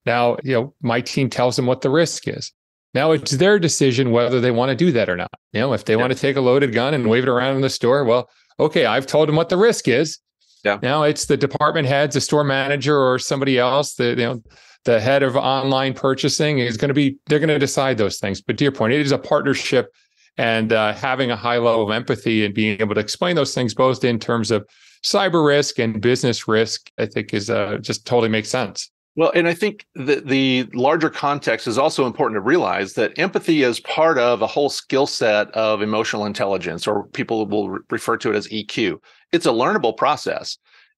Now, 0.05 0.37
you 0.43 0.55
know, 0.55 0.75
my 0.81 1.01
team 1.01 1.31
tells 1.31 1.57
them 1.57 1.67
what 1.67 1.81
the 1.81 1.91
risk 1.91 2.27
is. 2.27 2.53
Now 2.95 3.13
it's 3.13 3.33
their 3.33 3.59
decision 3.59 4.11
whether 4.11 4.41
they 4.41 4.51
want 4.51 4.71
to 4.71 4.77
do 4.77 4.93
that 4.93 5.09
or 5.09 5.17
not. 5.17 5.31
You 5.53 5.61
know, 5.61 5.73
if 5.73 5.85
they 5.85 5.95
yeah. 5.95 6.01
want 6.01 6.13
to 6.13 6.19
take 6.19 6.37
a 6.37 6.41
loaded 6.41 6.73
gun 6.73 6.93
and 6.95 7.09
wave 7.09 7.23
it 7.23 7.29
around 7.29 7.57
in 7.57 7.63
the 7.63 7.71
store, 7.71 8.05
well, 8.05 8.29
okay, 8.59 8.85
I've 8.85 9.07
told 9.07 9.29
them 9.29 9.37
what 9.37 9.49
the 9.49 9.57
risk 9.57 9.89
is. 9.89 10.19
Yeah. 10.65 10.79
Now 10.83 11.05
it's 11.05 11.27
the 11.27 11.37
department 11.37 11.89
heads, 11.89 12.15
the 12.15 12.21
store 12.21 12.45
manager, 12.45 12.99
or 12.99 13.19
somebody 13.19 13.59
else, 13.59 13.95
the 13.95 14.11
you 14.11 14.17
know, 14.17 14.43
the 14.85 15.01
head 15.01 15.23
of 15.23 15.37
online 15.37 15.95
purchasing 15.95 16.59
is 16.59 16.77
going 16.77 16.89
to 16.89 16.95
be 16.95 17.19
they're 17.27 17.39
going 17.39 17.49
to 17.49 17.59
decide 17.59 17.99
those 17.99 18.19
things 18.19 18.41
but 18.41 18.59
to 18.59 18.65
your 18.65 18.73
point 18.73 18.93
it 18.93 19.01
is 19.01 19.13
a 19.13 19.19
partnership 19.19 19.93
and 20.39 20.73
uh, 20.73 20.93
having 20.95 21.31
a 21.31 21.37
high 21.37 21.59
level 21.59 21.85
of 21.85 21.91
empathy 21.91 22.45
and 22.45 22.55
being 22.55 22.81
able 22.81 22.95
to 22.95 23.01
explain 23.01 23.37
those 23.37 23.55
things 23.55 23.75
both 23.75 24.05
in 24.05 24.19
terms 24.19 24.51
of 24.51 24.67
cyber 25.05 25.47
risk 25.47 25.79
and 25.79 26.01
business 26.01 26.47
risk 26.49 26.91
i 26.99 27.07
think 27.07 27.35
is 27.35 27.51
uh, 27.51 27.79
just 27.81 28.07
totally 28.07 28.29
makes 28.29 28.49
sense 28.49 28.91
well, 29.15 29.31
and 29.35 29.47
I 29.47 29.53
think 29.53 29.85
the 29.95 30.23
the 30.25 30.67
larger 30.73 31.11
context 31.11 31.67
is 31.67 31.77
also 31.77 32.07
important 32.07 32.37
to 32.37 32.41
realize 32.41 32.95
that 32.95 33.19
empathy 33.19 33.63
is 33.63 33.79
part 33.81 34.17
of 34.17 34.41
a 34.41 34.47
whole 34.47 34.71
skill 34.71 35.07
set 35.07 35.51
of 35.51 35.83
emotional 35.83 36.25
intelligence, 36.25 36.87
or 36.87 37.09
people 37.09 37.45
will 37.45 37.69
re- 37.69 37.81
refer 37.91 38.17
to 38.17 38.31
it 38.31 38.37
as 38.37 38.49
EQ. 38.49 38.97
It's 39.31 39.45
a 39.45 39.51
learnable 39.51 39.95
process 39.95 40.57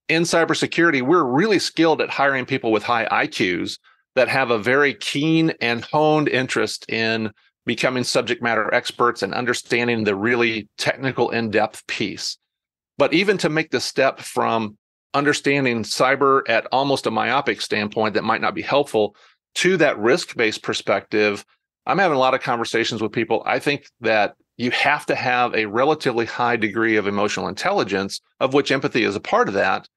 in 0.08 0.22
cybersecurity, 0.22 1.02
we're 1.02 1.24
really 1.24 1.58
skilled 1.58 2.00
at 2.00 2.10
hiring 2.10 2.44
people 2.44 2.72
with 2.72 2.82
high 2.82 3.06
IQs 3.06 3.78
that 4.14 4.28
have 4.28 4.50
a 4.50 4.58
very 4.58 4.94
keen 4.94 5.52
and 5.60 5.84
honed 5.84 6.28
interest 6.28 6.84
in 6.90 7.32
becoming 7.66 8.04
subject 8.04 8.42
matter 8.42 8.72
experts 8.74 9.22
and 9.22 9.34
understanding 9.34 10.04
the 10.04 10.14
really 10.14 10.68
technical 10.78 11.30
in-depth 11.30 11.86
piece. 11.86 12.38
But 12.98 13.12
even 13.12 13.38
to 13.38 13.48
make 13.48 13.70
the 13.70 13.80
step 13.80 14.20
from 14.20 14.76
understanding 15.14 15.82
cyber 15.82 16.42
at 16.48 16.66
almost 16.72 17.06
a 17.06 17.10
myopic 17.10 17.60
standpoint 17.60 18.14
that 18.14 18.24
might 18.24 18.40
not 18.40 18.54
be 18.54 18.62
helpful 18.62 19.16
to 19.56 19.76
that 19.78 19.98
risk-based 19.98 20.62
perspective, 20.62 21.44
I'm 21.86 21.98
having 21.98 22.16
a 22.16 22.20
lot 22.20 22.34
of 22.34 22.40
conversations 22.40 23.02
with 23.02 23.12
people. 23.12 23.42
I 23.46 23.58
think 23.58 23.86
that 24.00 24.34
you 24.56 24.70
have 24.70 25.06
to 25.06 25.14
have 25.14 25.54
a 25.54 25.66
relatively 25.66 26.26
high 26.26 26.56
degree 26.56 26.96
of 26.96 27.06
emotional 27.06 27.48
intelligence, 27.48 28.20
of 28.40 28.54
which 28.54 28.70
empathy 28.70 29.04
is 29.04 29.16
a 29.16 29.20
part 29.20 29.48
of 29.48 29.54
that, 29.54 29.88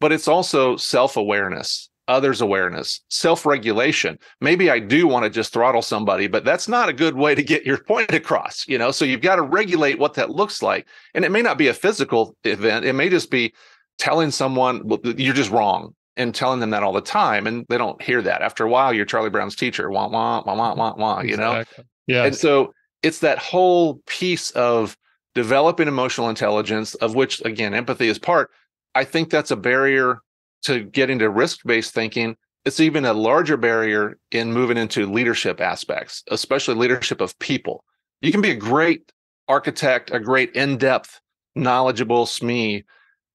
but 0.00 0.12
it's 0.12 0.28
also 0.28 0.76
self 0.76 1.16
awareness, 1.16 1.90
others 2.08 2.40
awareness, 2.40 3.00
self 3.08 3.46
regulation. 3.46 4.18
Maybe 4.40 4.70
I 4.70 4.78
do 4.78 5.06
want 5.06 5.24
to 5.24 5.30
just 5.30 5.52
throttle 5.52 5.82
somebody, 5.82 6.26
but 6.26 6.44
that's 6.44 6.68
not 6.68 6.88
a 6.88 6.92
good 6.92 7.16
way 7.16 7.34
to 7.34 7.42
get 7.42 7.66
your 7.66 7.78
point 7.84 8.12
across, 8.12 8.66
you 8.68 8.78
know? 8.78 8.90
So 8.90 9.04
you've 9.04 9.20
got 9.20 9.36
to 9.36 9.42
regulate 9.42 9.98
what 9.98 10.14
that 10.14 10.30
looks 10.30 10.62
like. 10.62 10.86
And 11.14 11.24
it 11.24 11.30
may 11.30 11.42
not 11.42 11.58
be 11.58 11.68
a 11.68 11.74
physical 11.74 12.36
event, 12.44 12.84
it 12.84 12.94
may 12.94 13.08
just 13.08 13.30
be 13.30 13.54
telling 13.98 14.30
someone 14.30 14.82
well, 14.84 15.00
you're 15.04 15.34
just 15.34 15.50
wrong 15.50 15.94
and 16.16 16.34
telling 16.34 16.60
them 16.60 16.70
that 16.70 16.82
all 16.82 16.92
the 16.92 17.00
time. 17.00 17.46
And 17.46 17.66
they 17.68 17.78
don't 17.78 18.00
hear 18.00 18.22
that. 18.22 18.42
After 18.42 18.64
a 18.64 18.68
while, 18.68 18.92
you're 18.92 19.04
Charlie 19.04 19.30
Brown's 19.30 19.56
teacher, 19.56 19.90
wah, 19.90 20.08
wah, 20.08 20.42
wah, 20.44 20.54
wah, 20.54 20.74
wah, 20.74 20.94
wah, 20.96 21.20
you 21.20 21.36
know? 21.36 21.64
Yeah. 22.06 22.24
And 22.24 22.34
so 22.34 22.72
it's 23.02 23.20
that 23.20 23.38
whole 23.38 24.00
piece 24.06 24.50
of 24.52 24.96
developing 25.34 25.88
emotional 25.88 26.30
intelligence, 26.30 26.94
of 26.94 27.14
which, 27.14 27.44
again, 27.44 27.74
empathy 27.74 28.08
is 28.08 28.18
part 28.18 28.50
I 28.96 29.04
think 29.04 29.28
that's 29.28 29.50
a 29.50 29.56
barrier 29.56 30.20
to 30.66 30.84
getting 30.84 31.18
to 31.20 31.30
risk 31.30 31.60
based 31.64 31.94
thinking. 31.94 32.36
It's 32.64 32.80
even 32.80 33.04
a 33.04 33.12
larger 33.12 33.56
barrier 33.56 34.18
in 34.32 34.52
moving 34.52 34.76
into 34.76 35.10
leadership 35.10 35.60
aspects, 35.60 36.22
especially 36.30 36.74
leadership 36.74 37.20
of 37.20 37.38
people. 37.38 37.84
You 38.20 38.32
can 38.32 38.40
be 38.40 38.50
a 38.50 38.56
great 38.56 39.12
architect, 39.48 40.10
a 40.12 40.18
great 40.18 40.54
in 40.56 40.76
depth, 40.76 41.20
knowledgeable 41.54 42.26
SME, 42.26 42.84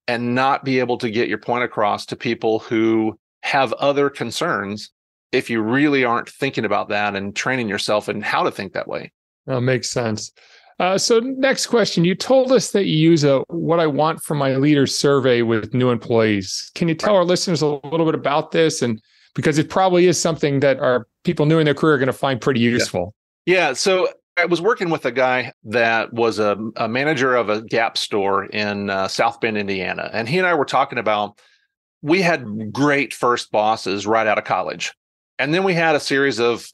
and 0.08 0.36
not 0.36 0.66
be 0.66 0.80
able 0.80 0.98
to 0.98 1.10
get 1.10 1.30
your 1.30 1.38
point 1.38 1.64
across 1.64 2.06
to 2.08 2.16
people 2.16 2.60
who 2.60 3.18
have 3.44 3.72
other 3.74 4.10
concerns 4.10 4.92
if 5.32 5.50
you 5.50 5.62
really 5.62 6.04
aren't 6.04 6.30
thinking 6.30 6.66
about 6.66 6.90
that 6.90 7.16
and 7.16 7.36
training 7.36 7.70
yourself 7.70 8.10
in 8.10 8.22
how 8.22 8.44
to 8.44 8.52
think 8.52 8.74
that 8.74 8.88
way. 8.88 9.12
That 9.46 9.62
makes 9.62 9.90
sense. 9.90 10.32
Uh, 10.82 10.98
so 10.98 11.20
next 11.20 11.68
question, 11.68 12.04
you 12.04 12.16
told 12.16 12.52
us 12.52 12.72
that 12.72 12.86
you 12.86 12.98
use 12.98 13.24
a 13.24 13.42
what 13.50 13.80
I 13.80 13.86
want 13.86 14.24
from 14.24 14.40
my 14.40 14.56
leader 14.56 14.88
survey 14.88 15.44
with 15.44 15.76
new 15.76 15.92
employees. 15.92 16.72
Can 16.74 16.88
you 16.88 16.96
tell 16.96 17.16
our 17.16 17.24
listeners 17.24 17.62
a 17.62 17.68
little 17.68 18.06
bit 18.08 18.16
about 18.16 18.50
this? 18.50 18.82
And 18.82 19.00
because 19.36 19.60
it 19.60 19.70
probably 19.70 20.08
is 20.08 20.20
something 20.20 20.60
that 20.62 20.80
our 20.80 21.08
people 21.24 21.46
new 21.46 21.60
in 21.60 21.66
their 21.66 21.76
career 21.76 21.94
are 21.94 21.98
going 22.00 22.08
to 22.08 22.14
find 22.14 22.42
pretty 22.42 22.62
useful. 22.62 23.14
Yeah. 23.46 23.56
yeah. 23.68 23.74
So 23.74 24.10
I 24.38 24.46
was 24.46 24.60
working 24.60 24.90
with 24.90 25.06
a 25.06 25.12
guy 25.12 25.54
that 25.66 26.12
was 26.14 26.40
a, 26.40 26.58
a 26.78 26.88
manager 26.88 27.36
of 27.36 27.50
a 27.50 27.62
Gap 27.62 27.96
store 27.96 28.46
in 28.46 28.90
uh, 28.90 29.08
South 29.08 29.40
Bend, 29.40 29.60
Indiana. 29.60 30.10
And 30.12 30.28
he 30.28 30.40
and 30.40 30.48
I 30.48 30.56
were 30.56 30.66
talking 30.66 30.98
about 30.98 31.40
we 32.02 32.24
had 32.24 32.74
great 32.74 33.14
first 33.14 33.52
bosses 33.52 34.08
right 34.08 34.26
out 34.26 34.40
of 34.40 34.46
college. 34.46 34.94
And 35.38 35.54
then 35.54 35.64
we 35.64 35.76
had 35.76 35.94
a 35.94 36.00
series 36.00 36.40
of 36.40 36.68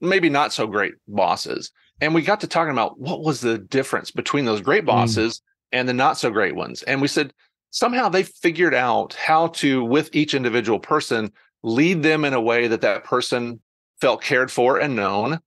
maybe 0.00 0.28
not 0.28 0.52
so 0.52 0.66
great 0.66 0.94
bosses. 1.06 1.70
And 2.02 2.14
we 2.14 2.22
got 2.22 2.40
to 2.40 2.48
talking 2.48 2.72
about 2.72 2.98
what 2.98 3.22
was 3.22 3.40
the 3.40 3.58
difference 3.58 4.10
between 4.10 4.44
those 4.44 4.60
great 4.60 4.82
mm. 4.82 4.86
bosses 4.86 5.38
mm. 5.38 5.42
and 5.78 5.88
the 5.88 5.94
not 5.94 6.18
so 6.18 6.30
great 6.30 6.56
ones. 6.56 6.82
And 6.82 7.00
we 7.00 7.06
said 7.06 7.32
somehow 7.70 8.08
they 8.08 8.24
figured 8.24 8.74
out 8.74 9.14
how 9.14 9.46
to, 9.48 9.84
with 9.84 10.10
each 10.12 10.34
individual 10.34 10.80
person, 10.80 11.32
lead 11.62 12.02
them 12.02 12.24
in 12.24 12.34
a 12.34 12.40
way 12.40 12.66
that 12.66 12.80
that 12.80 13.04
person 13.04 13.60
felt 14.00 14.20
cared 14.20 14.50
for 14.50 14.80
and 14.80 14.96
known 14.96 15.38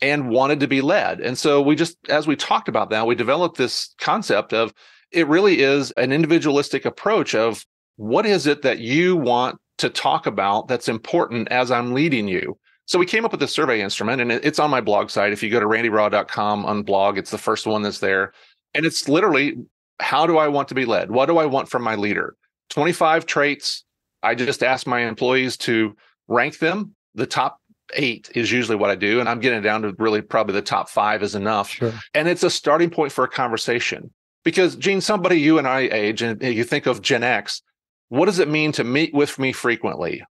and 0.00 0.30
wanted 0.30 0.60
to 0.60 0.68
be 0.68 0.80
led. 0.80 1.20
And 1.20 1.36
so 1.36 1.60
we 1.60 1.74
just, 1.74 1.96
as 2.08 2.28
we 2.28 2.36
talked 2.36 2.68
about 2.68 2.90
that, 2.90 3.06
we 3.06 3.16
developed 3.16 3.56
this 3.56 3.92
concept 3.98 4.52
of 4.52 4.72
it 5.10 5.26
really 5.26 5.60
is 5.60 5.90
an 5.92 6.12
individualistic 6.12 6.84
approach 6.84 7.34
of 7.34 7.66
what 7.96 8.26
is 8.26 8.46
it 8.46 8.62
that 8.62 8.78
you 8.78 9.16
want 9.16 9.58
to 9.78 9.90
talk 9.90 10.26
about 10.26 10.68
that's 10.68 10.88
important 10.88 11.48
as 11.48 11.72
I'm 11.72 11.94
leading 11.94 12.28
you. 12.28 12.58
So 12.86 12.98
we 12.98 13.06
came 13.06 13.24
up 13.24 13.32
with 13.32 13.42
a 13.42 13.48
survey 13.48 13.80
instrument 13.80 14.22
and 14.22 14.30
it's 14.30 14.58
on 14.58 14.70
my 14.70 14.80
blog 14.80 15.10
site. 15.10 15.32
If 15.32 15.42
you 15.42 15.50
go 15.50 15.60
to 15.60 15.66
randyraw.com 15.66 16.64
on 16.64 16.82
blog, 16.82 17.18
it's 17.18 17.32
the 17.32 17.38
first 17.38 17.66
one 17.66 17.82
that's 17.82 17.98
there. 17.98 18.32
And 18.74 18.86
it's 18.86 19.08
literally 19.08 19.56
how 19.98 20.26
do 20.26 20.38
I 20.38 20.48
want 20.48 20.68
to 20.68 20.74
be 20.74 20.84
led? 20.84 21.10
What 21.10 21.26
do 21.26 21.38
I 21.38 21.46
want 21.46 21.68
from 21.68 21.82
my 21.82 21.96
leader? 21.96 22.36
25 22.70 23.26
traits. 23.26 23.84
I 24.22 24.34
just 24.34 24.62
ask 24.62 24.86
my 24.86 25.00
employees 25.00 25.56
to 25.58 25.96
rank 26.28 26.58
them. 26.58 26.94
The 27.14 27.26
top 27.26 27.58
eight 27.94 28.30
is 28.34 28.52
usually 28.52 28.76
what 28.76 28.90
I 28.90 28.94
do. 28.94 29.20
And 29.20 29.28
I'm 29.28 29.40
getting 29.40 29.62
down 29.62 29.82
to 29.82 29.94
really 29.98 30.22
probably 30.22 30.54
the 30.54 30.62
top 30.62 30.88
five 30.88 31.22
is 31.22 31.34
enough. 31.34 31.70
Sure. 31.70 31.92
And 32.14 32.28
it's 32.28 32.42
a 32.42 32.50
starting 32.50 32.90
point 32.90 33.12
for 33.12 33.24
a 33.24 33.28
conversation. 33.28 34.12
Because, 34.44 34.76
Gene, 34.76 35.00
somebody 35.00 35.40
you 35.40 35.58
and 35.58 35.66
I 35.66 35.80
age, 35.80 36.22
and 36.22 36.40
you 36.40 36.62
think 36.62 36.86
of 36.86 37.02
Gen 37.02 37.24
X, 37.24 37.62
what 38.10 38.26
does 38.26 38.38
it 38.38 38.48
mean 38.48 38.70
to 38.72 38.84
meet 38.84 39.12
with 39.12 39.40
me 39.40 39.52
frequently? 39.52 40.22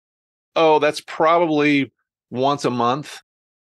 Oh, 0.54 0.78
that's 0.78 1.02
probably 1.02 1.92
once 2.30 2.64
a 2.64 2.70
month, 2.70 3.20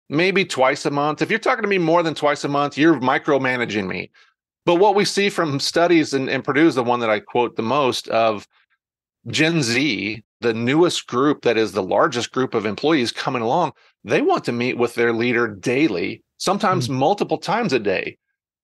maybe 0.08 0.44
twice 0.44 0.86
a 0.86 0.90
month. 0.90 1.22
If 1.22 1.30
you're 1.30 1.38
talking 1.38 1.62
to 1.62 1.68
me 1.68 1.78
more 1.78 2.02
than 2.02 2.14
twice 2.14 2.44
a 2.44 2.48
month, 2.48 2.78
you're 2.78 3.00
micromanaging 3.00 3.86
me. 3.86 4.10
But 4.66 4.76
what 4.76 4.94
we 4.94 5.04
see 5.04 5.28
from 5.28 5.60
studies, 5.60 6.14
and, 6.14 6.28
and 6.30 6.42
Purdue 6.42 6.66
is 6.66 6.74
the 6.74 6.84
one 6.84 7.00
that 7.00 7.10
I 7.10 7.20
quote 7.20 7.56
the 7.56 7.62
most 7.62 8.08
of 8.08 8.46
Gen 9.26 9.62
Z, 9.62 10.22
the 10.40 10.54
newest 10.54 11.06
group 11.06 11.42
that 11.42 11.56
is 11.56 11.72
the 11.72 11.82
largest 11.82 12.32
group 12.32 12.54
of 12.54 12.66
employees 12.66 13.12
coming 13.12 13.42
along, 13.42 13.72
they 14.04 14.22
want 14.22 14.44
to 14.44 14.52
meet 14.52 14.78
with 14.78 14.94
their 14.94 15.12
leader 15.12 15.48
daily, 15.48 16.22
sometimes 16.38 16.86
mm-hmm. 16.86 16.98
multiple 16.98 17.38
times 17.38 17.72
a 17.72 17.78
day. 17.78 18.16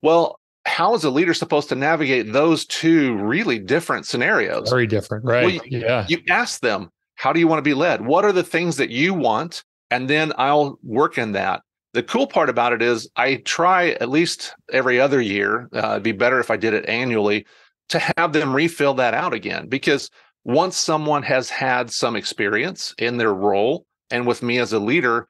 Well, 0.03 0.39
how 0.67 0.95
is 0.95 1.05
a 1.05 1.11
leader 1.11 1.35
supposed 1.35 1.69
to 1.71 1.75
navigate 1.75 2.33
those 2.33 2.67
two 2.67 3.17
really 3.17 3.59
different 3.59 4.07
scenarios? 4.07 4.69
Very 4.69 4.87
different, 4.87 5.25
right? 5.25 5.45
Well, 5.45 5.67
you, 5.67 5.81
yeah. 5.81 6.07
You 6.09 6.19
ask 6.29 6.61
them, 6.61 6.91
how 7.15 7.33
do 7.33 7.41
you 7.41 7.49
want 7.49 7.59
to 7.59 7.63
be 7.63 7.75
led? 7.75 8.05
What 8.05 8.25
are 8.25 8.33
the 8.33 8.43
things 8.43 8.77
that 8.77 8.91
you 8.91 9.15
want? 9.15 9.65
And 9.91 10.09
then 10.09 10.33
I'll 10.39 10.79
work 10.83 11.19
in 11.19 11.33
that. 11.33 11.63
The 11.93 12.03
cool 12.03 12.27
part 12.27 12.49
about 12.49 12.73
it 12.73 12.83
is 12.83 13.09
I 13.17 13.37
try 13.37 13.91
at 13.91 14.09
least 14.09 14.55
every 14.73 15.01
other 15.01 15.21
year. 15.21 15.69
Uh, 15.75 15.93
it'd 15.93 16.03
be 16.05 16.13
better 16.13 16.39
if 16.39 16.51
I 16.51 16.57
did 16.57 16.73
it 16.73 16.89
annually 16.89 17.47
to 17.89 18.01
have 18.17 18.33
them 18.33 18.55
refill 18.55 18.95
that 18.95 19.15
out 19.15 19.35
again 19.35 19.67
because 19.67 20.09
once 20.45 20.77
someone 20.77 21.25
has 21.25 21.51
had 21.51 21.91
some 21.91 22.15
experience 22.15 22.95
in 22.99 23.17
their 23.17 23.35
role 23.35 23.85
and 24.11 24.27
with 24.27 24.43
me 24.43 24.59
as 24.59 24.73
a 24.73 24.79
leader, 24.79 25.29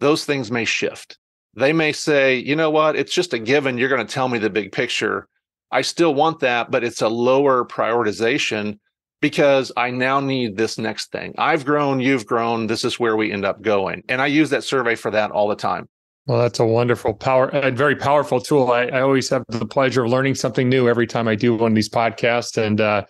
those 0.00 0.24
things 0.24 0.50
may 0.50 0.64
shift. 0.64 1.18
They 1.54 1.72
may 1.72 1.92
say, 1.92 2.36
you 2.36 2.56
know 2.56 2.70
what, 2.70 2.96
it's 2.96 3.14
just 3.14 3.32
a 3.32 3.38
given. 3.38 3.78
You're 3.78 3.88
going 3.88 4.06
to 4.06 4.12
tell 4.12 4.28
me 4.28 4.38
the 4.38 4.50
big 4.50 4.72
picture. 4.72 5.28
I 5.70 5.82
still 5.82 6.14
want 6.14 6.40
that, 6.40 6.70
but 6.70 6.82
it's 6.82 7.02
a 7.02 7.08
lower 7.08 7.64
prioritization 7.64 8.78
because 9.20 9.70
I 9.76 9.90
now 9.90 10.20
need 10.20 10.56
this 10.56 10.78
next 10.78 11.12
thing. 11.12 11.34
I've 11.38 11.64
grown, 11.64 12.00
you've 12.00 12.26
grown. 12.26 12.66
This 12.66 12.84
is 12.84 12.98
where 12.98 13.16
we 13.16 13.32
end 13.32 13.44
up 13.44 13.62
going. 13.62 14.02
And 14.08 14.20
I 14.20 14.26
use 14.26 14.50
that 14.50 14.64
survey 14.64 14.94
for 14.94 15.10
that 15.10 15.30
all 15.30 15.48
the 15.48 15.56
time. 15.56 15.88
Well, 16.26 16.38
that's 16.38 16.60
a 16.60 16.66
wonderful 16.66 17.14
power 17.14 17.48
and 17.48 17.76
very 17.76 17.96
powerful 17.96 18.40
tool. 18.40 18.70
I, 18.70 18.84
I, 18.84 19.00
always 19.00 19.28
have 19.30 19.42
the 19.48 19.66
pleasure 19.66 20.04
of 20.04 20.10
learning 20.10 20.36
something 20.36 20.68
new 20.68 20.88
every 20.88 21.06
time 21.06 21.26
I 21.26 21.34
do 21.34 21.56
one 21.56 21.72
of 21.72 21.74
these 21.74 21.88
podcasts. 21.88 22.62
And 22.62 22.80
uh, 22.80 23.04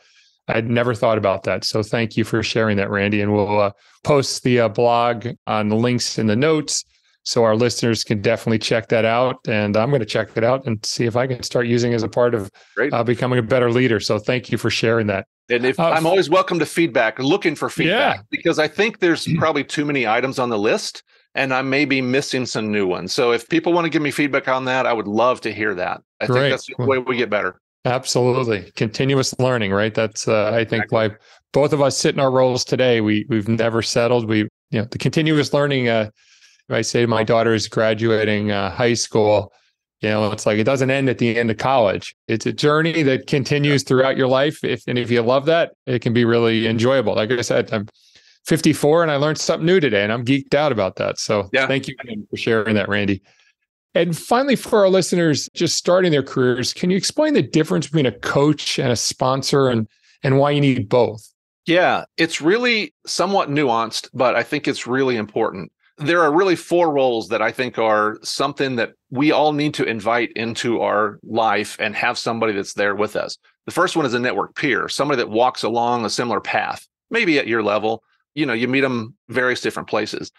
I'd 0.48 0.70
never 0.70 0.94
thought 0.94 1.18
about 1.18 1.42
that. 1.42 1.64
So 1.64 1.82
thank 1.82 2.16
you 2.16 2.24
for 2.24 2.42
sharing 2.42 2.76
that, 2.78 2.88
Randy. 2.88 3.20
And 3.20 3.32
we'll 3.32 3.60
uh, 3.60 3.72
post 4.04 4.42
the 4.42 4.60
uh, 4.60 4.68
blog 4.68 5.26
on 5.46 5.68
the 5.68 5.76
links 5.76 6.18
in 6.18 6.26
the 6.26 6.36
notes 6.36 6.84
so 7.30 7.44
our 7.44 7.54
listeners 7.54 8.02
can 8.02 8.20
definitely 8.20 8.58
check 8.58 8.88
that 8.88 9.04
out. 9.04 9.36
And 9.46 9.76
I'm 9.76 9.90
going 9.90 10.00
to 10.00 10.06
check 10.06 10.30
it 10.34 10.42
out 10.42 10.66
and 10.66 10.84
see 10.84 11.04
if 11.04 11.14
I 11.14 11.28
can 11.28 11.44
start 11.44 11.68
using 11.68 11.94
as 11.94 12.02
a 12.02 12.08
part 12.08 12.34
of 12.34 12.50
uh, 12.92 13.04
becoming 13.04 13.38
a 13.38 13.42
better 13.42 13.70
leader. 13.70 14.00
So 14.00 14.18
thank 14.18 14.50
you 14.50 14.58
for 14.58 14.68
sharing 14.68 15.06
that. 15.06 15.28
And 15.48 15.64
if 15.64 15.78
uh, 15.78 15.90
I'm 15.90 16.06
always 16.06 16.28
welcome 16.28 16.58
to 16.58 16.66
feedback, 16.66 17.20
looking 17.20 17.54
for 17.54 17.68
feedback 17.68 18.16
yeah. 18.16 18.22
because 18.32 18.58
I 18.58 18.66
think 18.66 18.98
there's 18.98 19.28
probably 19.38 19.62
too 19.62 19.84
many 19.84 20.08
items 20.08 20.40
on 20.40 20.48
the 20.48 20.58
list 20.58 21.04
and 21.36 21.54
I 21.54 21.62
may 21.62 21.84
be 21.84 22.02
missing 22.02 22.46
some 22.46 22.72
new 22.72 22.84
ones. 22.84 23.12
So 23.12 23.30
if 23.30 23.48
people 23.48 23.72
want 23.72 23.84
to 23.84 23.90
give 23.90 24.02
me 24.02 24.10
feedback 24.10 24.48
on 24.48 24.64
that, 24.64 24.84
I 24.84 24.92
would 24.92 25.06
love 25.06 25.40
to 25.42 25.52
hear 25.52 25.72
that. 25.76 26.02
I 26.20 26.26
Great. 26.26 26.40
think 26.40 26.52
that's 26.52 26.66
the 26.66 26.84
way 26.84 26.98
we 26.98 27.16
get 27.16 27.30
better. 27.30 27.60
Absolutely. 27.84 28.72
Continuous 28.74 29.38
learning, 29.38 29.70
right? 29.70 29.94
That's 29.94 30.26
uh, 30.26 30.50
I 30.52 30.64
think 30.64 30.90
why 30.90 31.10
both 31.52 31.72
of 31.72 31.80
us 31.80 31.96
sit 31.96 32.12
in 32.12 32.20
our 32.20 32.32
roles 32.32 32.64
today. 32.64 33.00
We 33.00 33.24
we've 33.28 33.48
never 33.48 33.82
settled. 33.82 34.28
We 34.28 34.48
you 34.70 34.80
know 34.80 34.84
the 34.84 34.98
continuous 34.98 35.54
learning 35.54 35.88
uh 35.88 36.10
I 36.70 36.82
say 36.82 37.06
my 37.06 37.24
daughter 37.24 37.54
is 37.54 37.68
graduating 37.68 38.50
uh, 38.50 38.70
high 38.70 38.94
school, 38.94 39.52
you 40.00 40.08
know, 40.08 40.30
it's 40.32 40.46
like 40.46 40.58
it 40.58 40.64
doesn't 40.64 40.90
end 40.90 41.10
at 41.10 41.18
the 41.18 41.36
end 41.36 41.50
of 41.50 41.58
college. 41.58 42.14
It's 42.26 42.46
a 42.46 42.52
journey 42.52 43.02
that 43.02 43.26
continues 43.26 43.82
throughout 43.82 44.16
your 44.16 44.28
life. 44.28 44.64
If 44.64 44.82
and 44.86 44.98
if 44.98 45.10
you 45.10 45.20
love 45.20 45.44
that, 45.46 45.72
it 45.86 46.00
can 46.00 46.14
be 46.14 46.24
really 46.24 46.66
enjoyable. 46.66 47.14
Like 47.14 47.30
I 47.30 47.42
said, 47.42 47.70
I'm 47.72 47.86
54 48.46 49.02
and 49.02 49.12
I 49.12 49.16
learned 49.16 49.38
something 49.38 49.66
new 49.66 49.78
today, 49.78 50.02
and 50.02 50.12
I'm 50.12 50.24
geeked 50.24 50.54
out 50.54 50.72
about 50.72 50.96
that. 50.96 51.18
So 51.18 51.50
yeah. 51.52 51.66
thank 51.66 51.86
you 51.86 51.94
for 52.30 52.36
sharing 52.36 52.74
that, 52.76 52.88
Randy. 52.88 53.22
And 53.94 54.16
finally, 54.16 54.56
for 54.56 54.78
our 54.78 54.88
listeners 54.88 55.50
just 55.52 55.76
starting 55.76 56.12
their 56.12 56.22
careers, 56.22 56.72
can 56.72 56.90
you 56.90 56.96
explain 56.96 57.34
the 57.34 57.42
difference 57.42 57.86
between 57.86 58.06
a 58.06 58.12
coach 58.12 58.78
and 58.78 58.90
a 58.90 58.96
sponsor 58.96 59.68
and, 59.68 59.86
and 60.22 60.38
why 60.38 60.52
you 60.52 60.60
need 60.60 60.88
both? 60.88 61.28
Yeah, 61.66 62.04
it's 62.16 62.40
really 62.40 62.94
somewhat 63.04 63.50
nuanced, 63.50 64.08
but 64.14 64.34
I 64.34 64.44
think 64.44 64.66
it's 64.66 64.86
really 64.86 65.16
important. 65.16 65.72
There 66.00 66.22
are 66.22 66.32
really 66.32 66.56
four 66.56 66.92
roles 66.92 67.28
that 67.28 67.42
I 67.42 67.52
think 67.52 67.78
are 67.78 68.18
something 68.22 68.76
that 68.76 68.92
we 69.10 69.32
all 69.32 69.52
need 69.52 69.74
to 69.74 69.84
invite 69.84 70.32
into 70.32 70.80
our 70.80 71.18
life 71.22 71.76
and 71.78 71.94
have 71.94 72.18
somebody 72.18 72.52
that's 72.52 72.74
there 72.74 72.94
with 72.94 73.16
us. 73.16 73.36
The 73.66 73.72
first 73.72 73.96
one 73.96 74.06
is 74.06 74.14
a 74.14 74.18
network 74.18 74.56
peer, 74.56 74.88
somebody 74.88 75.18
that 75.18 75.30
walks 75.30 75.62
along 75.62 76.04
a 76.04 76.10
similar 76.10 76.40
path, 76.40 76.88
maybe 77.10 77.38
at 77.38 77.46
your 77.46 77.62
level. 77.62 78.02
You 78.34 78.46
know, 78.46 78.52
you 78.52 78.66
meet 78.68 78.80
them 78.80 79.14
various 79.28 79.60
different 79.60 79.88
places 79.88 80.32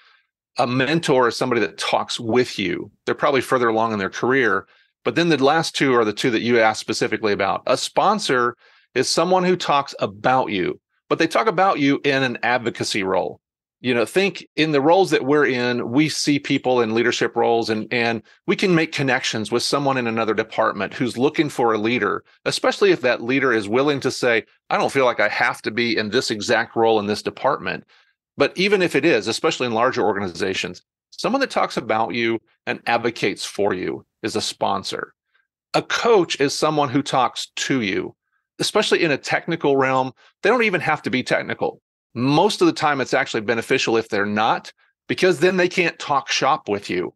a 0.58 0.68
mentor 0.68 1.28
is 1.28 1.38
somebody 1.38 1.62
that 1.62 1.78
talks 1.78 2.20
with 2.20 2.60
you. 2.60 2.92
They're 3.06 3.16
probably 3.16 3.42
further 3.42 3.70
along 3.70 3.94
in 3.94 4.00
their 4.00 4.10
career. 4.10 4.68
But 5.04 5.16
then 5.16 5.30
the 5.30 5.44
last 5.44 5.76
two 5.76 5.96
are 5.96 6.06
the 6.06 6.14
two 6.14 6.30
that 6.32 6.42
you 6.42 6.60
asked 6.60 6.80
specifically 6.80 7.34
about. 7.34 7.64
A 7.66 7.78
sponsor 7.78 8.56
is 8.94 9.10
someone 9.10 9.44
who 9.44 9.56
talks 9.56 9.96
about 10.00 10.52
you, 10.52 10.80
but 11.10 11.18
they 11.18 11.28
talk 11.28 11.48
about 11.48 11.80
you 11.80 12.00
in 12.04 12.24
an 12.24 12.38
advocacy 12.44 13.04
role. 13.04 13.41
You 13.84 13.96
know, 13.96 14.06
think 14.06 14.46
in 14.56 14.74
the 14.74 14.82
roles 14.82 15.10
that 15.10 15.26
we're 15.26 15.48
in, 15.48 15.90
we 15.90 16.08
see 16.08 16.38
people 16.38 16.82
in 16.82 16.94
leadership 16.94 17.36
roles 17.36 17.68
and 17.72 17.92
and 17.92 18.22
we 18.46 18.56
can 18.56 18.76
make 18.76 18.92
connections 18.92 19.52
with 19.52 19.64
someone 19.64 19.98
in 19.98 20.06
another 20.06 20.36
department 20.36 20.94
who's 20.94 21.18
looking 21.18 21.50
for 21.50 21.74
a 21.74 21.80
leader, 21.80 22.24
especially 22.46 22.92
if 22.92 23.02
that 23.02 23.24
leader 23.24 23.52
is 23.52 23.68
willing 23.68 24.00
to 24.02 24.12
say, 24.12 24.46
I 24.70 24.78
don't 24.78 24.92
feel 24.92 25.06
like 25.06 25.20
I 25.20 25.30
have 25.30 25.64
to 25.64 25.72
be 25.72 25.98
in 25.98 26.10
this 26.10 26.30
exact 26.30 26.76
role 26.76 27.00
in 27.00 27.08
this 27.08 27.24
department. 27.24 27.84
But 28.38 28.56
even 28.56 28.84
if 28.84 28.96
it 28.96 29.04
is, 29.04 29.28
especially 29.28 29.66
in 29.66 29.74
larger 29.74 30.06
organizations, 30.06 30.84
someone 31.10 31.42
that 31.42 31.50
talks 31.50 31.76
about 31.76 32.14
you 32.14 32.40
and 32.68 32.82
advocates 32.86 33.46
for 33.46 33.74
you 33.74 34.06
is 34.22 34.36
a 34.36 34.42
sponsor. 34.42 35.14
A 35.74 35.82
coach 35.82 36.40
is 36.40 36.54
someone 36.58 36.90
who 36.90 37.02
talks 37.02 37.48
to 37.56 37.82
you, 37.82 38.16
especially 38.60 39.04
in 39.04 39.10
a 39.10 39.18
technical 39.18 39.76
realm. 39.76 40.12
They 40.44 40.50
don't 40.50 40.64
even 40.64 40.82
have 40.82 41.02
to 41.04 41.10
be 41.10 41.24
technical. 41.24 41.82
Most 42.14 42.62
of 42.62 42.68
the 42.68 42.74
time, 42.74 43.02
it's 43.02 43.14
actually 43.14 43.42
beneficial 43.42 43.98
if 43.98 44.10
they're 44.10 44.26
not, 44.26 44.72
because 45.08 45.40
then 45.40 45.58
they 45.58 45.70
can't 45.70 45.98
talk 46.00 46.30
shop 46.30 46.68
with 46.68 46.90
you. 46.90 47.14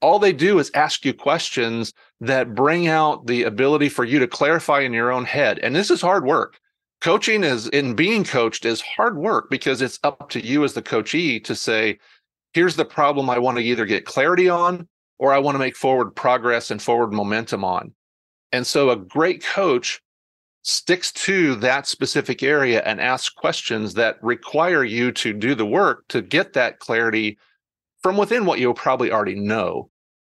All 0.00 0.18
they 0.18 0.32
do 0.32 0.58
is 0.58 0.70
ask 0.74 1.04
you 1.04 1.12
questions 1.12 1.92
that 2.20 2.54
bring 2.54 2.86
out 2.86 3.26
the 3.26 3.42
ability 3.42 3.88
for 3.88 4.04
you 4.04 4.20
to 4.20 4.28
clarify 4.28 4.80
in 4.80 4.92
your 4.92 5.10
own 5.10 5.24
head. 5.24 5.58
And 5.58 5.74
this 5.74 5.90
is 5.90 6.00
hard 6.00 6.24
work 6.24 6.58
coaching 7.00 7.44
is 7.44 7.68
in 7.68 7.94
being 7.94 8.24
coached 8.24 8.64
is 8.64 8.80
hard 8.80 9.16
work 9.16 9.50
because 9.50 9.80
it's 9.82 9.98
up 10.02 10.28
to 10.30 10.44
you 10.44 10.64
as 10.64 10.74
the 10.74 10.82
coachee 10.82 11.38
to 11.38 11.54
say 11.54 11.98
here's 12.54 12.76
the 12.76 12.84
problem 12.84 13.30
i 13.30 13.38
want 13.38 13.56
to 13.56 13.62
either 13.62 13.86
get 13.86 14.04
clarity 14.04 14.48
on 14.48 14.86
or 15.18 15.32
i 15.32 15.38
want 15.38 15.54
to 15.54 15.60
make 15.60 15.76
forward 15.76 16.10
progress 16.10 16.70
and 16.70 16.82
forward 16.82 17.12
momentum 17.12 17.64
on 17.64 17.92
and 18.52 18.66
so 18.66 18.90
a 18.90 18.96
great 18.96 19.44
coach 19.44 20.00
sticks 20.68 21.10
to 21.12 21.54
that 21.56 21.86
specific 21.86 22.42
area 22.42 22.82
and 22.84 23.00
asks 23.00 23.30
questions 23.30 23.94
that 23.94 24.22
require 24.22 24.84
you 24.84 25.10
to 25.12 25.32
do 25.32 25.54
the 25.54 25.66
work 25.66 26.04
to 26.08 26.20
get 26.20 26.52
that 26.52 26.78
clarity 26.78 27.38
from 28.02 28.16
within 28.16 28.44
what 28.44 28.58
you'll 28.58 28.74
probably 28.74 29.10
already 29.10 29.34
know 29.34 29.90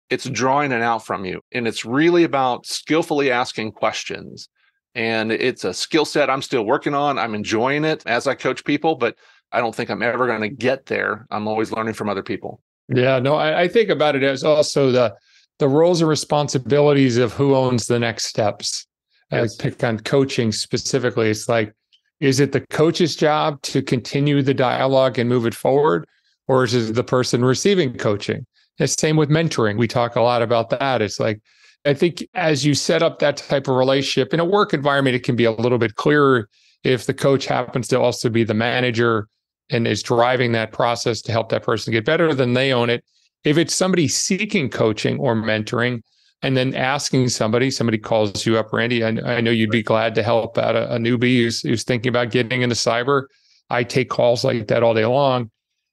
it's 0.10 0.30
drawing 0.30 0.72
it 0.72 0.82
out 0.82 1.06
from 1.06 1.26
you. 1.26 1.42
And 1.52 1.68
it's 1.68 1.86
really 1.86 2.24
about 2.24 2.66
skillfully 2.66 3.32
asking 3.32 3.72
questions. 3.72 4.50
And 4.94 5.32
it's 5.32 5.64
a 5.64 5.74
skill 5.74 6.06
set 6.06 6.30
I'm 6.30 6.42
still 6.42 6.64
working 6.66 6.94
on. 6.94 7.18
I'm 7.18 7.36
enjoying 7.36 7.84
it 7.84 8.04
as 8.06 8.28
I 8.28 8.36
coach 8.36 8.64
people, 8.64 8.96
but 8.96 9.16
I 9.52 9.60
don't 9.60 9.76
think 9.76 9.90
I'm 9.90 10.02
ever 10.02 10.28
going 10.28 10.42
to 10.42 10.50
get 10.50 10.86
there. 10.86 11.26
I'm 11.32 11.48
always 11.48 11.72
learning 11.72 11.96
from 11.96 12.10
other 12.10 12.24
people. 12.24 12.62
Yeah, 12.88 13.20
no, 13.20 13.36
I, 13.36 13.62
I 13.64 13.68
think 13.68 13.90
about 13.90 14.16
it 14.16 14.24
as 14.24 14.44
also 14.44 14.92
the 14.92 15.16
the 15.58 15.68
roles 15.68 16.02
and 16.02 16.10
responsibilities 16.10 17.18
of 17.18 17.34
who 17.34 17.56
owns 17.56 17.88
the 17.88 17.98
next 17.98 18.26
steps. 18.26 18.86
Yes. 19.32 19.60
I 19.60 19.64
pick 19.64 19.84
on 19.84 20.00
coaching 20.00 20.52
specifically. 20.52 21.30
It's 21.30 21.50
like, 21.50 21.74
is 22.20 22.40
it 22.40 22.52
the 22.52 22.62
coach's 22.62 23.16
job 23.16 23.62
to 23.64 23.82
continue 23.82 24.42
the 24.42 24.54
dialogue 24.54 25.20
and 25.20 25.30
move 25.30 25.46
it 25.46 25.56
forward? 25.56 26.06
Or 26.48 26.64
is 26.64 26.74
it 26.74 26.94
the 26.94 27.04
person 27.04 27.44
receiving 27.44 27.98
coaching? 27.98 28.46
The 28.78 28.88
same 28.88 29.18
with 29.18 29.30
mentoring. 29.30 29.78
We 29.78 29.88
talk 29.88 30.16
a 30.16 30.22
lot 30.22 30.42
about 30.42 30.70
that. 30.70 31.02
It's 31.02 31.20
like, 31.20 31.42
I 31.86 31.94
think 31.94 32.26
as 32.34 32.66
you 32.66 32.74
set 32.74 33.04
up 33.04 33.20
that 33.20 33.38
type 33.38 33.68
of 33.68 33.76
relationship 33.76 34.34
in 34.34 34.40
a 34.40 34.46
work 34.46 34.74
environment, 34.74 35.16
it 35.16 35.24
can 35.24 35.36
be 35.36 35.46
a 35.46 35.52
little 35.52 35.78
bit 35.78 35.96
clearer 35.96 36.50
if 36.84 37.06
the 37.06 37.14
coach 37.14 37.46
happens 37.46 37.88
to 37.90 38.00
also 38.00 38.30
be 38.30 38.44
the 38.44 38.54
manager 38.54 39.28
and 39.70 39.88
is 39.88 40.04
driving 40.04 40.52
that 40.52 40.72
process 40.72 41.22
to 41.24 41.32
help 41.32 41.50
that 41.50 41.64
person 41.64 41.92
get 41.92 42.06
better, 42.06 42.34
then 42.34 42.54
they 42.54 42.72
own 42.72 42.90
it. 42.90 43.04
If 43.44 43.58
it's 43.58 43.74
somebody 43.74 44.08
seeking 44.08 44.70
coaching 44.70 45.20
or 45.20 45.36
mentoring, 45.36 46.02
and 46.46 46.56
then 46.56 46.76
asking 46.76 47.28
somebody, 47.30 47.72
somebody 47.72 47.98
calls 47.98 48.46
you 48.46 48.56
up, 48.60 48.72
Randy. 48.72 49.04
I, 49.04 49.08
I 49.08 49.42
know 49.42 49.50
you'd 49.50 49.72
be 49.72 49.82
glad 49.82 50.14
to 50.14 50.22
help 50.22 50.60
out 50.60 50.76
a, 50.76 50.94
a 50.94 51.00
newbie 51.00 51.38
who's, 51.38 51.62
who's 51.62 51.84
thinking 51.84 52.10
about 52.10 52.30
getting 52.30 52.62
into 52.62 52.76
cyber. 52.76 53.24
I 53.72 53.84
take 53.84 54.12
calls 54.12 54.44
like 54.44 54.68
that 54.68 54.84
all 54.84 54.94
day 54.94 55.08
long. 55.08 55.50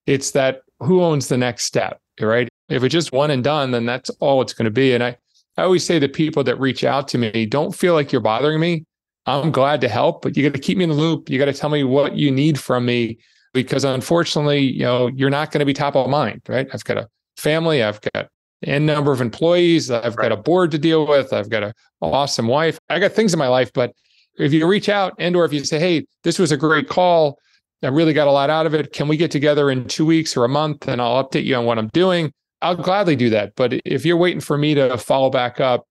It's 0.06 0.32
that 0.32 0.60
who 0.80 1.02
owns 1.02 1.28
the 1.28 1.38
next 1.38 1.64
step, 1.64 2.02
right? 2.20 2.50
If 2.68 2.84
it's 2.84 2.92
just 2.92 3.12
one 3.12 3.30
and 3.30 3.42
done, 3.42 3.70
then 3.70 3.86
that's 3.86 4.10
all 4.20 4.42
it's 4.42 4.52
going 4.52 4.66
to 4.66 4.70
be. 4.70 4.92
And 4.92 5.02
I, 5.02 5.16
I 5.56 5.62
always 5.62 5.86
say 5.86 5.98
to 5.98 6.06
people 6.06 6.44
that 6.44 6.60
reach 6.60 6.84
out 6.84 7.08
to 7.08 7.18
me, 7.18 7.46
don't 7.46 7.74
feel 7.74 7.94
like 7.94 8.12
you're 8.12 8.20
bothering 8.20 8.60
me. 8.60 8.84
I'm 9.24 9.52
glad 9.52 9.80
to 9.80 9.88
help, 9.88 10.20
but 10.20 10.36
you 10.36 10.42
got 10.42 10.54
to 10.54 10.60
keep 10.60 10.76
me 10.76 10.84
in 10.84 10.90
the 10.90 10.96
loop. 10.96 11.30
You 11.30 11.38
got 11.38 11.46
to 11.46 11.54
tell 11.54 11.70
me 11.70 11.82
what 11.82 12.14
you 12.14 12.30
need 12.30 12.60
from 12.60 12.84
me 12.84 13.16
because 13.54 13.84
unfortunately, 13.84 14.60
you 14.60 14.82
know, 14.82 15.06
you're 15.06 15.30
not 15.30 15.50
going 15.50 15.60
to 15.60 15.64
be 15.64 15.72
top 15.72 15.96
of 15.96 16.10
mind, 16.10 16.42
right? 16.46 16.68
I've 16.74 16.84
got 16.84 16.98
a 16.98 17.08
family, 17.38 17.82
I've 17.82 18.02
got 18.12 18.28
n 18.62 18.86
number 18.86 19.12
of 19.12 19.20
employees, 19.20 19.90
I've 19.90 20.16
right. 20.16 20.28
got 20.28 20.32
a 20.32 20.36
board 20.36 20.70
to 20.72 20.78
deal 20.78 21.06
with, 21.06 21.32
I've 21.32 21.50
got 21.50 21.62
an 21.62 21.72
awesome 22.00 22.48
wife. 22.48 22.78
I 22.88 22.98
got 22.98 23.12
things 23.12 23.32
in 23.32 23.38
my 23.38 23.48
life, 23.48 23.72
but 23.72 23.92
if 24.38 24.52
you 24.52 24.66
reach 24.66 24.88
out 24.88 25.14
and 25.18 25.36
or 25.36 25.44
if 25.44 25.52
you 25.52 25.64
say, 25.64 25.78
"Hey, 25.78 26.06
this 26.24 26.38
was 26.38 26.52
a 26.52 26.56
great 26.56 26.88
call. 26.88 27.38
I 27.82 27.88
really 27.88 28.12
got 28.12 28.28
a 28.28 28.32
lot 28.32 28.48
out 28.48 28.66
of 28.66 28.74
it. 28.74 28.92
Can 28.92 29.08
we 29.08 29.16
get 29.16 29.30
together 29.30 29.70
in 29.70 29.88
2 29.88 30.06
weeks 30.06 30.36
or 30.36 30.44
a 30.44 30.48
month 30.48 30.88
and 30.88 31.00
I'll 31.02 31.22
update 31.22 31.44
you 31.44 31.56
on 31.56 31.64
what 31.64 31.78
I'm 31.78 31.88
doing?" 31.88 32.32
I'll 32.62 32.76
gladly 32.76 33.16
do 33.16 33.28
that. 33.30 33.54
But 33.56 33.74
if 33.84 34.06
you're 34.06 34.16
waiting 34.16 34.40
for 34.40 34.56
me 34.56 34.74
to 34.74 34.96
follow 34.96 35.30
back 35.30 35.60
up, 35.60 35.84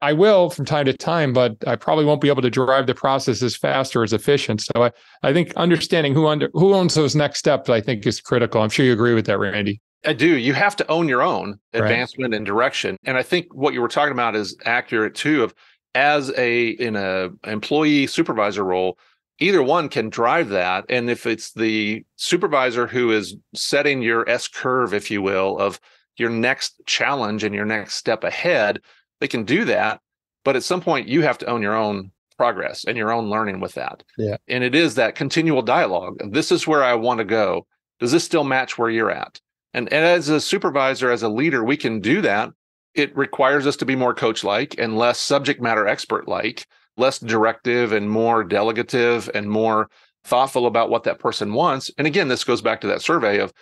I 0.00 0.12
will 0.12 0.50
from 0.50 0.64
time 0.64 0.86
to 0.86 0.92
time, 0.92 1.32
but 1.32 1.56
I 1.66 1.76
probably 1.76 2.04
won't 2.04 2.20
be 2.20 2.28
able 2.28 2.42
to 2.42 2.50
drive 2.50 2.86
the 2.86 2.94
process 2.94 3.42
as 3.42 3.56
fast 3.56 3.94
or 3.94 4.02
as 4.02 4.12
efficient. 4.12 4.60
So 4.62 4.84
I, 4.84 4.90
I 5.22 5.32
think 5.32 5.52
understanding 5.54 6.14
who 6.14 6.26
under 6.26 6.48
who 6.54 6.74
owns 6.74 6.94
those 6.94 7.14
next 7.14 7.38
steps, 7.38 7.68
I 7.70 7.80
think 7.80 8.06
is 8.06 8.20
critical. 8.20 8.62
I'm 8.62 8.70
sure 8.70 8.84
you 8.84 8.92
agree 8.92 9.14
with 9.14 9.26
that, 9.26 9.38
Randy. 9.38 9.80
I 10.04 10.12
do. 10.12 10.36
You 10.36 10.54
have 10.54 10.76
to 10.76 10.90
own 10.90 11.08
your 11.08 11.22
own 11.22 11.58
advancement 11.72 12.32
right. 12.32 12.36
and 12.36 12.46
direction. 12.46 12.96
And 13.04 13.16
I 13.16 13.22
think 13.22 13.54
what 13.54 13.74
you 13.74 13.80
were 13.80 13.88
talking 13.88 14.12
about 14.12 14.34
is 14.34 14.56
accurate 14.64 15.14
too. 15.14 15.44
Of 15.44 15.54
as 15.94 16.32
a 16.36 16.68
in 16.70 16.96
a 16.96 17.30
employee 17.44 18.06
supervisor 18.06 18.64
role, 18.64 18.98
either 19.38 19.62
one 19.62 19.88
can 19.88 20.08
drive 20.08 20.48
that. 20.50 20.84
And 20.88 21.10
if 21.10 21.26
it's 21.26 21.52
the 21.52 22.04
supervisor 22.16 22.86
who 22.86 23.10
is 23.10 23.36
setting 23.54 24.02
your 24.02 24.28
S 24.28 24.48
curve, 24.48 24.94
if 24.94 25.10
you 25.10 25.22
will, 25.22 25.58
of 25.58 25.80
your 26.16 26.30
next 26.30 26.80
challenge 26.86 27.44
and 27.44 27.54
your 27.54 27.64
next 27.64 27.94
step 27.94 28.24
ahead, 28.24 28.80
they 29.20 29.28
can 29.28 29.44
do 29.44 29.64
that, 29.66 30.00
but 30.44 30.56
at 30.56 30.62
some 30.62 30.80
point 30.80 31.08
you 31.08 31.22
have 31.22 31.38
to 31.38 31.46
own 31.46 31.62
your 31.62 31.76
own 31.76 32.10
progress 32.36 32.84
and 32.84 32.96
your 32.96 33.12
own 33.12 33.30
learning 33.30 33.60
with 33.60 33.74
that. 33.74 34.02
Yeah. 34.18 34.36
And 34.48 34.64
it 34.64 34.74
is 34.74 34.96
that 34.96 35.14
continual 35.14 35.62
dialogue. 35.62 36.20
This 36.32 36.50
is 36.50 36.66
where 36.66 36.82
I 36.82 36.94
want 36.94 37.18
to 37.18 37.24
go. 37.24 37.66
Does 38.00 38.12
this 38.12 38.24
still 38.24 38.44
match 38.44 38.76
where 38.76 38.90
you're 38.90 39.10
at? 39.10 39.40
And, 39.74 39.92
and 39.92 40.04
as 40.04 40.28
a 40.28 40.40
supervisor, 40.40 41.10
as 41.10 41.22
a 41.22 41.28
leader, 41.28 41.64
we 41.64 41.76
can 41.76 42.00
do 42.00 42.20
that. 42.22 42.50
It 42.94 43.16
requires 43.16 43.66
us 43.66 43.76
to 43.76 43.86
be 43.86 43.96
more 43.96 44.14
coach 44.14 44.44
like 44.44 44.74
and 44.78 44.98
less 44.98 45.18
subject 45.18 45.62
matter 45.62 45.86
expert 45.86 46.28
like, 46.28 46.66
less 46.96 47.18
directive 47.18 47.92
and 47.92 48.10
more 48.10 48.44
delegative 48.44 49.30
and 49.34 49.48
more 49.48 49.88
thoughtful 50.24 50.66
about 50.66 50.90
what 50.90 51.04
that 51.04 51.18
person 51.18 51.54
wants. 51.54 51.90
And 51.98 52.06
again, 52.06 52.28
this 52.28 52.44
goes 52.44 52.62
back 52.62 52.80
to 52.82 52.86
that 52.88 53.02
survey 53.02 53.38
of 53.38 53.52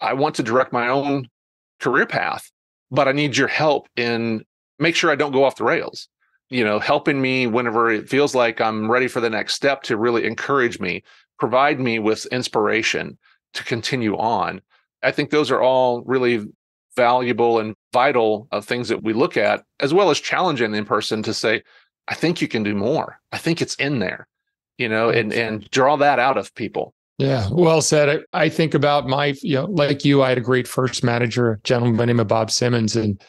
I 0.00 0.14
want 0.14 0.34
to 0.36 0.42
direct 0.42 0.72
my 0.72 0.88
own 0.88 1.28
career 1.78 2.06
path, 2.06 2.50
but 2.90 3.06
I 3.06 3.12
need 3.12 3.36
your 3.36 3.48
help 3.48 3.88
in 3.96 4.44
make 4.78 4.96
sure 4.96 5.10
I 5.10 5.16
don't 5.16 5.32
go 5.32 5.44
off 5.44 5.56
the 5.56 5.64
rails. 5.64 6.08
You 6.48 6.64
know, 6.64 6.80
helping 6.80 7.20
me 7.20 7.46
whenever 7.46 7.90
it 7.90 8.08
feels 8.08 8.34
like 8.34 8.60
I'm 8.60 8.90
ready 8.90 9.06
for 9.06 9.20
the 9.20 9.30
next 9.30 9.54
step 9.54 9.82
to 9.84 9.96
really 9.96 10.24
encourage 10.24 10.80
me, 10.80 11.04
provide 11.38 11.78
me 11.78 12.00
with 12.00 12.26
inspiration 12.26 13.18
to 13.54 13.62
continue 13.62 14.16
on. 14.16 14.60
I 15.02 15.10
think 15.10 15.30
those 15.30 15.50
are 15.50 15.60
all 15.60 16.02
really 16.02 16.46
valuable 16.96 17.58
and 17.58 17.74
vital 17.92 18.48
of 18.50 18.64
things 18.64 18.88
that 18.88 19.02
we 19.02 19.12
look 19.12 19.36
at, 19.36 19.64
as 19.80 19.94
well 19.94 20.10
as 20.10 20.20
challenging 20.20 20.74
in 20.74 20.84
person 20.84 21.22
to 21.22 21.32
say, 21.32 21.62
I 22.08 22.14
think 22.14 22.40
you 22.40 22.48
can 22.48 22.62
do 22.62 22.74
more. 22.74 23.20
I 23.32 23.38
think 23.38 23.62
it's 23.62 23.76
in 23.76 24.00
there, 24.00 24.26
you 24.78 24.88
know, 24.88 25.10
and 25.10 25.32
and 25.32 25.68
draw 25.70 25.96
that 25.96 26.18
out 26.18 26.36
of 26.36 26.54
people. 26.54 26.94
Yeah, 27.18 27.48
well 27.52 27.82
said. 27.82 28.24
I, 28.32 28.44
I 28.44 28.48
think 28.48 28.74
about 28.74 29.06
my, 29.06 29.34
you 29.42 29.56
know, 29.56 29.66
like 29.66 30.04
you, 30.04 30.22
I 30.22 30.30
had 30.30 30.38
a 30.38 30.42
great 30.42 30.66
first 30.66 31.04
manager, 31.04 31.52
a 31.52 31.60
gentleman 31.60 31.96
by 31.96 32.02
the 32.02 32.06
name 32.06 32.20
of 32.20 32.28
Bob 32.28 32.50
Simmons, 32.50 32.96
and 32.96 33.22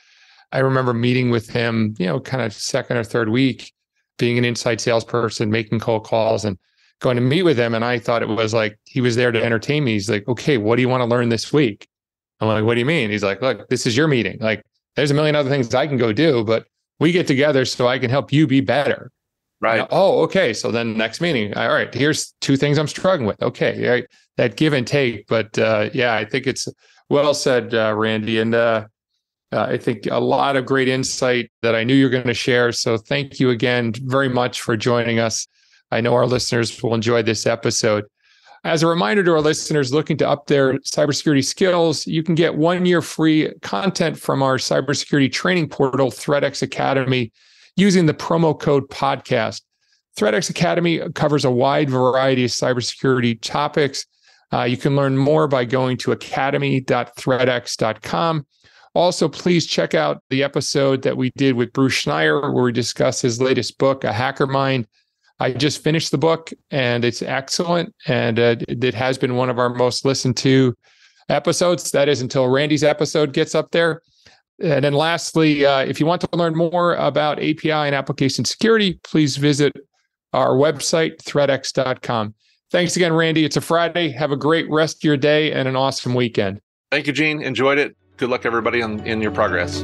I 0.54 0.60
remember 0.60 0.94
meeting 0.94 1.30
with 1.30 1.50
him, 1.50 1.94
you 2.00 2.06
know, 2.06 2.20
kind 2.20 2.42
of 2.42 2.54
second 2.54 2.98
or 2.98 3.04
third 3.04 3.30
week, 3.30 3.74
being 4.18 4.38
an 4.38 4.46
inside 4.46 4.82
salesperson, 4.82 5.52
making 5.52 5.80
cold 5.80 6.06
calls 6.06 6.46
and 6.46 6.58
going 7.02 7.18
to 7.18 7.22
meet 7.22 7.44
with 7.44 7.60
him. 7.60 7.74
And 7.76 7.84
I 7.84 8.00
thought 8.00 8.22
it 8.22 8.30
was 8.30 8.54
like 8.54 8.80
he 8.86 9.02
was 9.02 9.16
there 9.16 9.32
to 9.32 9.44
entertain 9.44 9.84
me. 9.84 9.94
He's 9.94 10.10
like, 10.10 10.28
okay, 10.28 10.58
what 10.58 10.78
do 10.78 10.82
you 10.82 10.90
want 10.90 11.02
to 11.02 11.06
learn 11.06 11.30
this 11.30 11.52
week? 11.52 11.88
I'm 12.40 12.48
like, 12.48 12.64
what 12.64 12.76
do 12.76 12.80
you 12.80 12.86
mean? 12.86 13.12
He's 13.12 13.24
like, 13.24 13.42
look, 13.42 13.68
this 13.70 13.86
is 13.86 13.98
your 13.98 14.08
meeting. 14.08 14.38
Like, 14.40 14.64
there's 14.96 15.12
a 15.12 15.14
million 15.14 15.36
other 15.36 15.50
things 15.50 15.74
I 15.76 15.88
can 15.88 15.98
go 15.98 16.14
do, 16.14 16.44
but 16.44 16.66
we 17.00 17.12
get 17.12 17.28
together 17.28 17.66
so 17.66 17.88
I 17.88 18.00
can 18.00 18.10
help 18.10 18.32
you 18.32 18.48
be 18.48 18.62
better. 18.62 19.12
Right. 19.60 19.86
oh, 19.92 20.22
okay. 20.24 20.54
So 20.54 20.72
then 20.72 20.98
next 20.98 21.22
meeting, 21.22 21.54
all 21.56 21.70
right, 21.70 21.94
here's 21.94 22.34
two 22.42 22.58
things 22.58 22.80
I'm 22.80 22.88
struggling 22.88 23.28
with. 23.28 23.42
Okay. 23.44 23.88
Right. 23.88 24.06
That 24.38 24.56
give 24.56 24.74
and 24.74 24.88
take. 24.88 25.28
But 25.28 25.58
uh, 25.60 25.92
yeah, 25.94 26.16
I 26.16 26.26
think 26.26 26.48
it's 26.48 26.68
well 27.10 27.36
said, 27.36 27.76
uh, 27.76 27.94
Randy. 27.96 28.40
And 28.40 28.56
uh, 28.56 28.88
uh, 29.52 29.68
I 29.70 29.78
think 29.78 30.08
a 30.08 30.20
lot 30.20 30.56
of 30.56 30.66
great 30.66 30.88
insight 30.88 31.52
that 31.62 31.76
I 31.76 31.84
knew 31.84 31.94
you're 31.94 32.10
going 32.10 32.26
to 32.26 32.34
share. 32.34 32.72
So 32.72 32.98
thank 32.98 33.40
you 33.40 33.52
again 33.52 33.94
very 34.06 34.30
much 34.30 34.62
for 34.62 34.76
joining 34.76 35.20
us. 35.20 35.48
I 35.92 36.02
know 36.02 36.14
our 36.14 36.26
listeners 36.26 36.82
will 36.82 36.94
enjoy 36.94 37.24
this 37.24 37.46
episode. 37.46 38.06
As 38.64 38.84
a 38.84 38.88
reminder 38.88 39.24
to 39.24 39.32
our 39.32 39.42
listeners 39.42 39.92
looking 39.92 40.18
to 40.18 40.30
up 40.30 40.46
their 40.48 40.78
cybersecurity 40.80 41.44
skills, 41.44 42.06
you 42.06 42.22
can 42.22 42.36
get 42.36 42.56
one 42.56 42.86
year 42.86 43.02
free 43.02 43.52
content 43.62 44.20
from 44.20 44.44
our 44.44 44.58
cybersecurity 44.58 45.32
training 45.32 45.70
portal, 45.70 46.12
ThreatX 46.12 46.62
Academy, 46.62 47.32
using 47.76 48.06
the 48.06 48.14
promo 48.14 48.58
code 48.58 48.88
podcast. 48.90 49.62
ThreatX 50.18 50.50
Academy 50.50 51.02
covers 51.16 51.44
a 51.44 51.52
wide 51.52 51.90
variety 51.90 52.46
of 52.46 52.52
cybersecurity 52.52 53.42
topics. 53.42 54.06
Uh, 54.54 54.64
you 54.64 54.78
can 54.78 54.96
learn 54.96 55.18
more 55.18 55.48
by 55.48 55.66
going 55.66 55.98
to 55.98 56.12
academy.threatx.com. 56.12 58.46
Also, 58.94 59.30
please 59.30 59.66
check 59.66 59.96
out 59.96 60.22
the 60.30 60.44
episode 60.44 61.02
that 61.04 61.16
we 61.16 61.32
did 61.38 61.56
with 61.56 61.72
Bruce 61.72 62.04
Schneier, 62.04 62.54
where 62.54 62.66
we 62.66 62.74
discuss 62.74 63.22
his 63.22 63.42
latest 63.42 63.78
book, 63.78 64.04
A 64.04 64.12
Hacker 64.12 64.48
Mind. 64.48 64.86
I 65.42 65.52
just 65.52 65.84
finished 65.84 66.12
the 66.12 66.18
book 66.18 66.52
and 66.70 67.04
it's 67.04 67.22
excellent. 67.22 67.94
And 68.08 68.40
uh, 68.40 68.56
it 68.68 68.94
has 68.94 69.18
been 69.18 69.36
one 69.36 69.50
of 69.50 69.60
our 69.60 69.70
most 69.70 70.06
listened 70.06 70.38
to 70.38 70.76
episodes. 71.30 71.92
That 71.92 72.08
is 72.08 72.22
until 72.22 72.48
Randy's 72.48 72.84
episode 72.84 73.34
gets 73.34 73.56
up 73.56 73.72
there. 73.72 74.02
And 74.62 74.86
then 74.86 74.94
lastly, 74.94 75.66
uh, 75.66 75.80
if 75.80 76.00
you 76.00 76.06
want 76.06 76.22
to 76.22 76.30
learn 76.34 76.56
more 76.56 76.94
about 76.96 77.40
API 77.40 77.72
and 77.72 77.96
application 77.96 78.46
security, 78.46 79.00
please 79.04 79.38
visit 79.38 79.74
our 80.34 80.52
website, 80.52 81.18
threatx.com. 81.24 82.36
Thanks 82.70 82.96
again, 82.96 83.12
Randy. 83.12 83.44
It's 83.44 83.58
a 83.58 83.62
Friday. 83.62 84.10
Have 84.10 84.32
a 84.32 84.38
great 84.38 84.70
rest 84.70 84.98
of 84.98 85.04
your 85.04 85.18
day 85.18 85.52
and 85.52 85.68
an 85.68 85.76
awesome 85.76 86.14
weekend. 86.14 86.62
Thank 86.92 87.08
you, 87.08 87.14
Gene. 87.14 87.42
Enjoyed 87.42 87.80
it 87.80 87.96
good 88.22 88.30
luck, 88.30 88.46
everybody, 88.46 88.82
in 88.82 89.22
your 89.22 89.32
progress. 89.32 89.82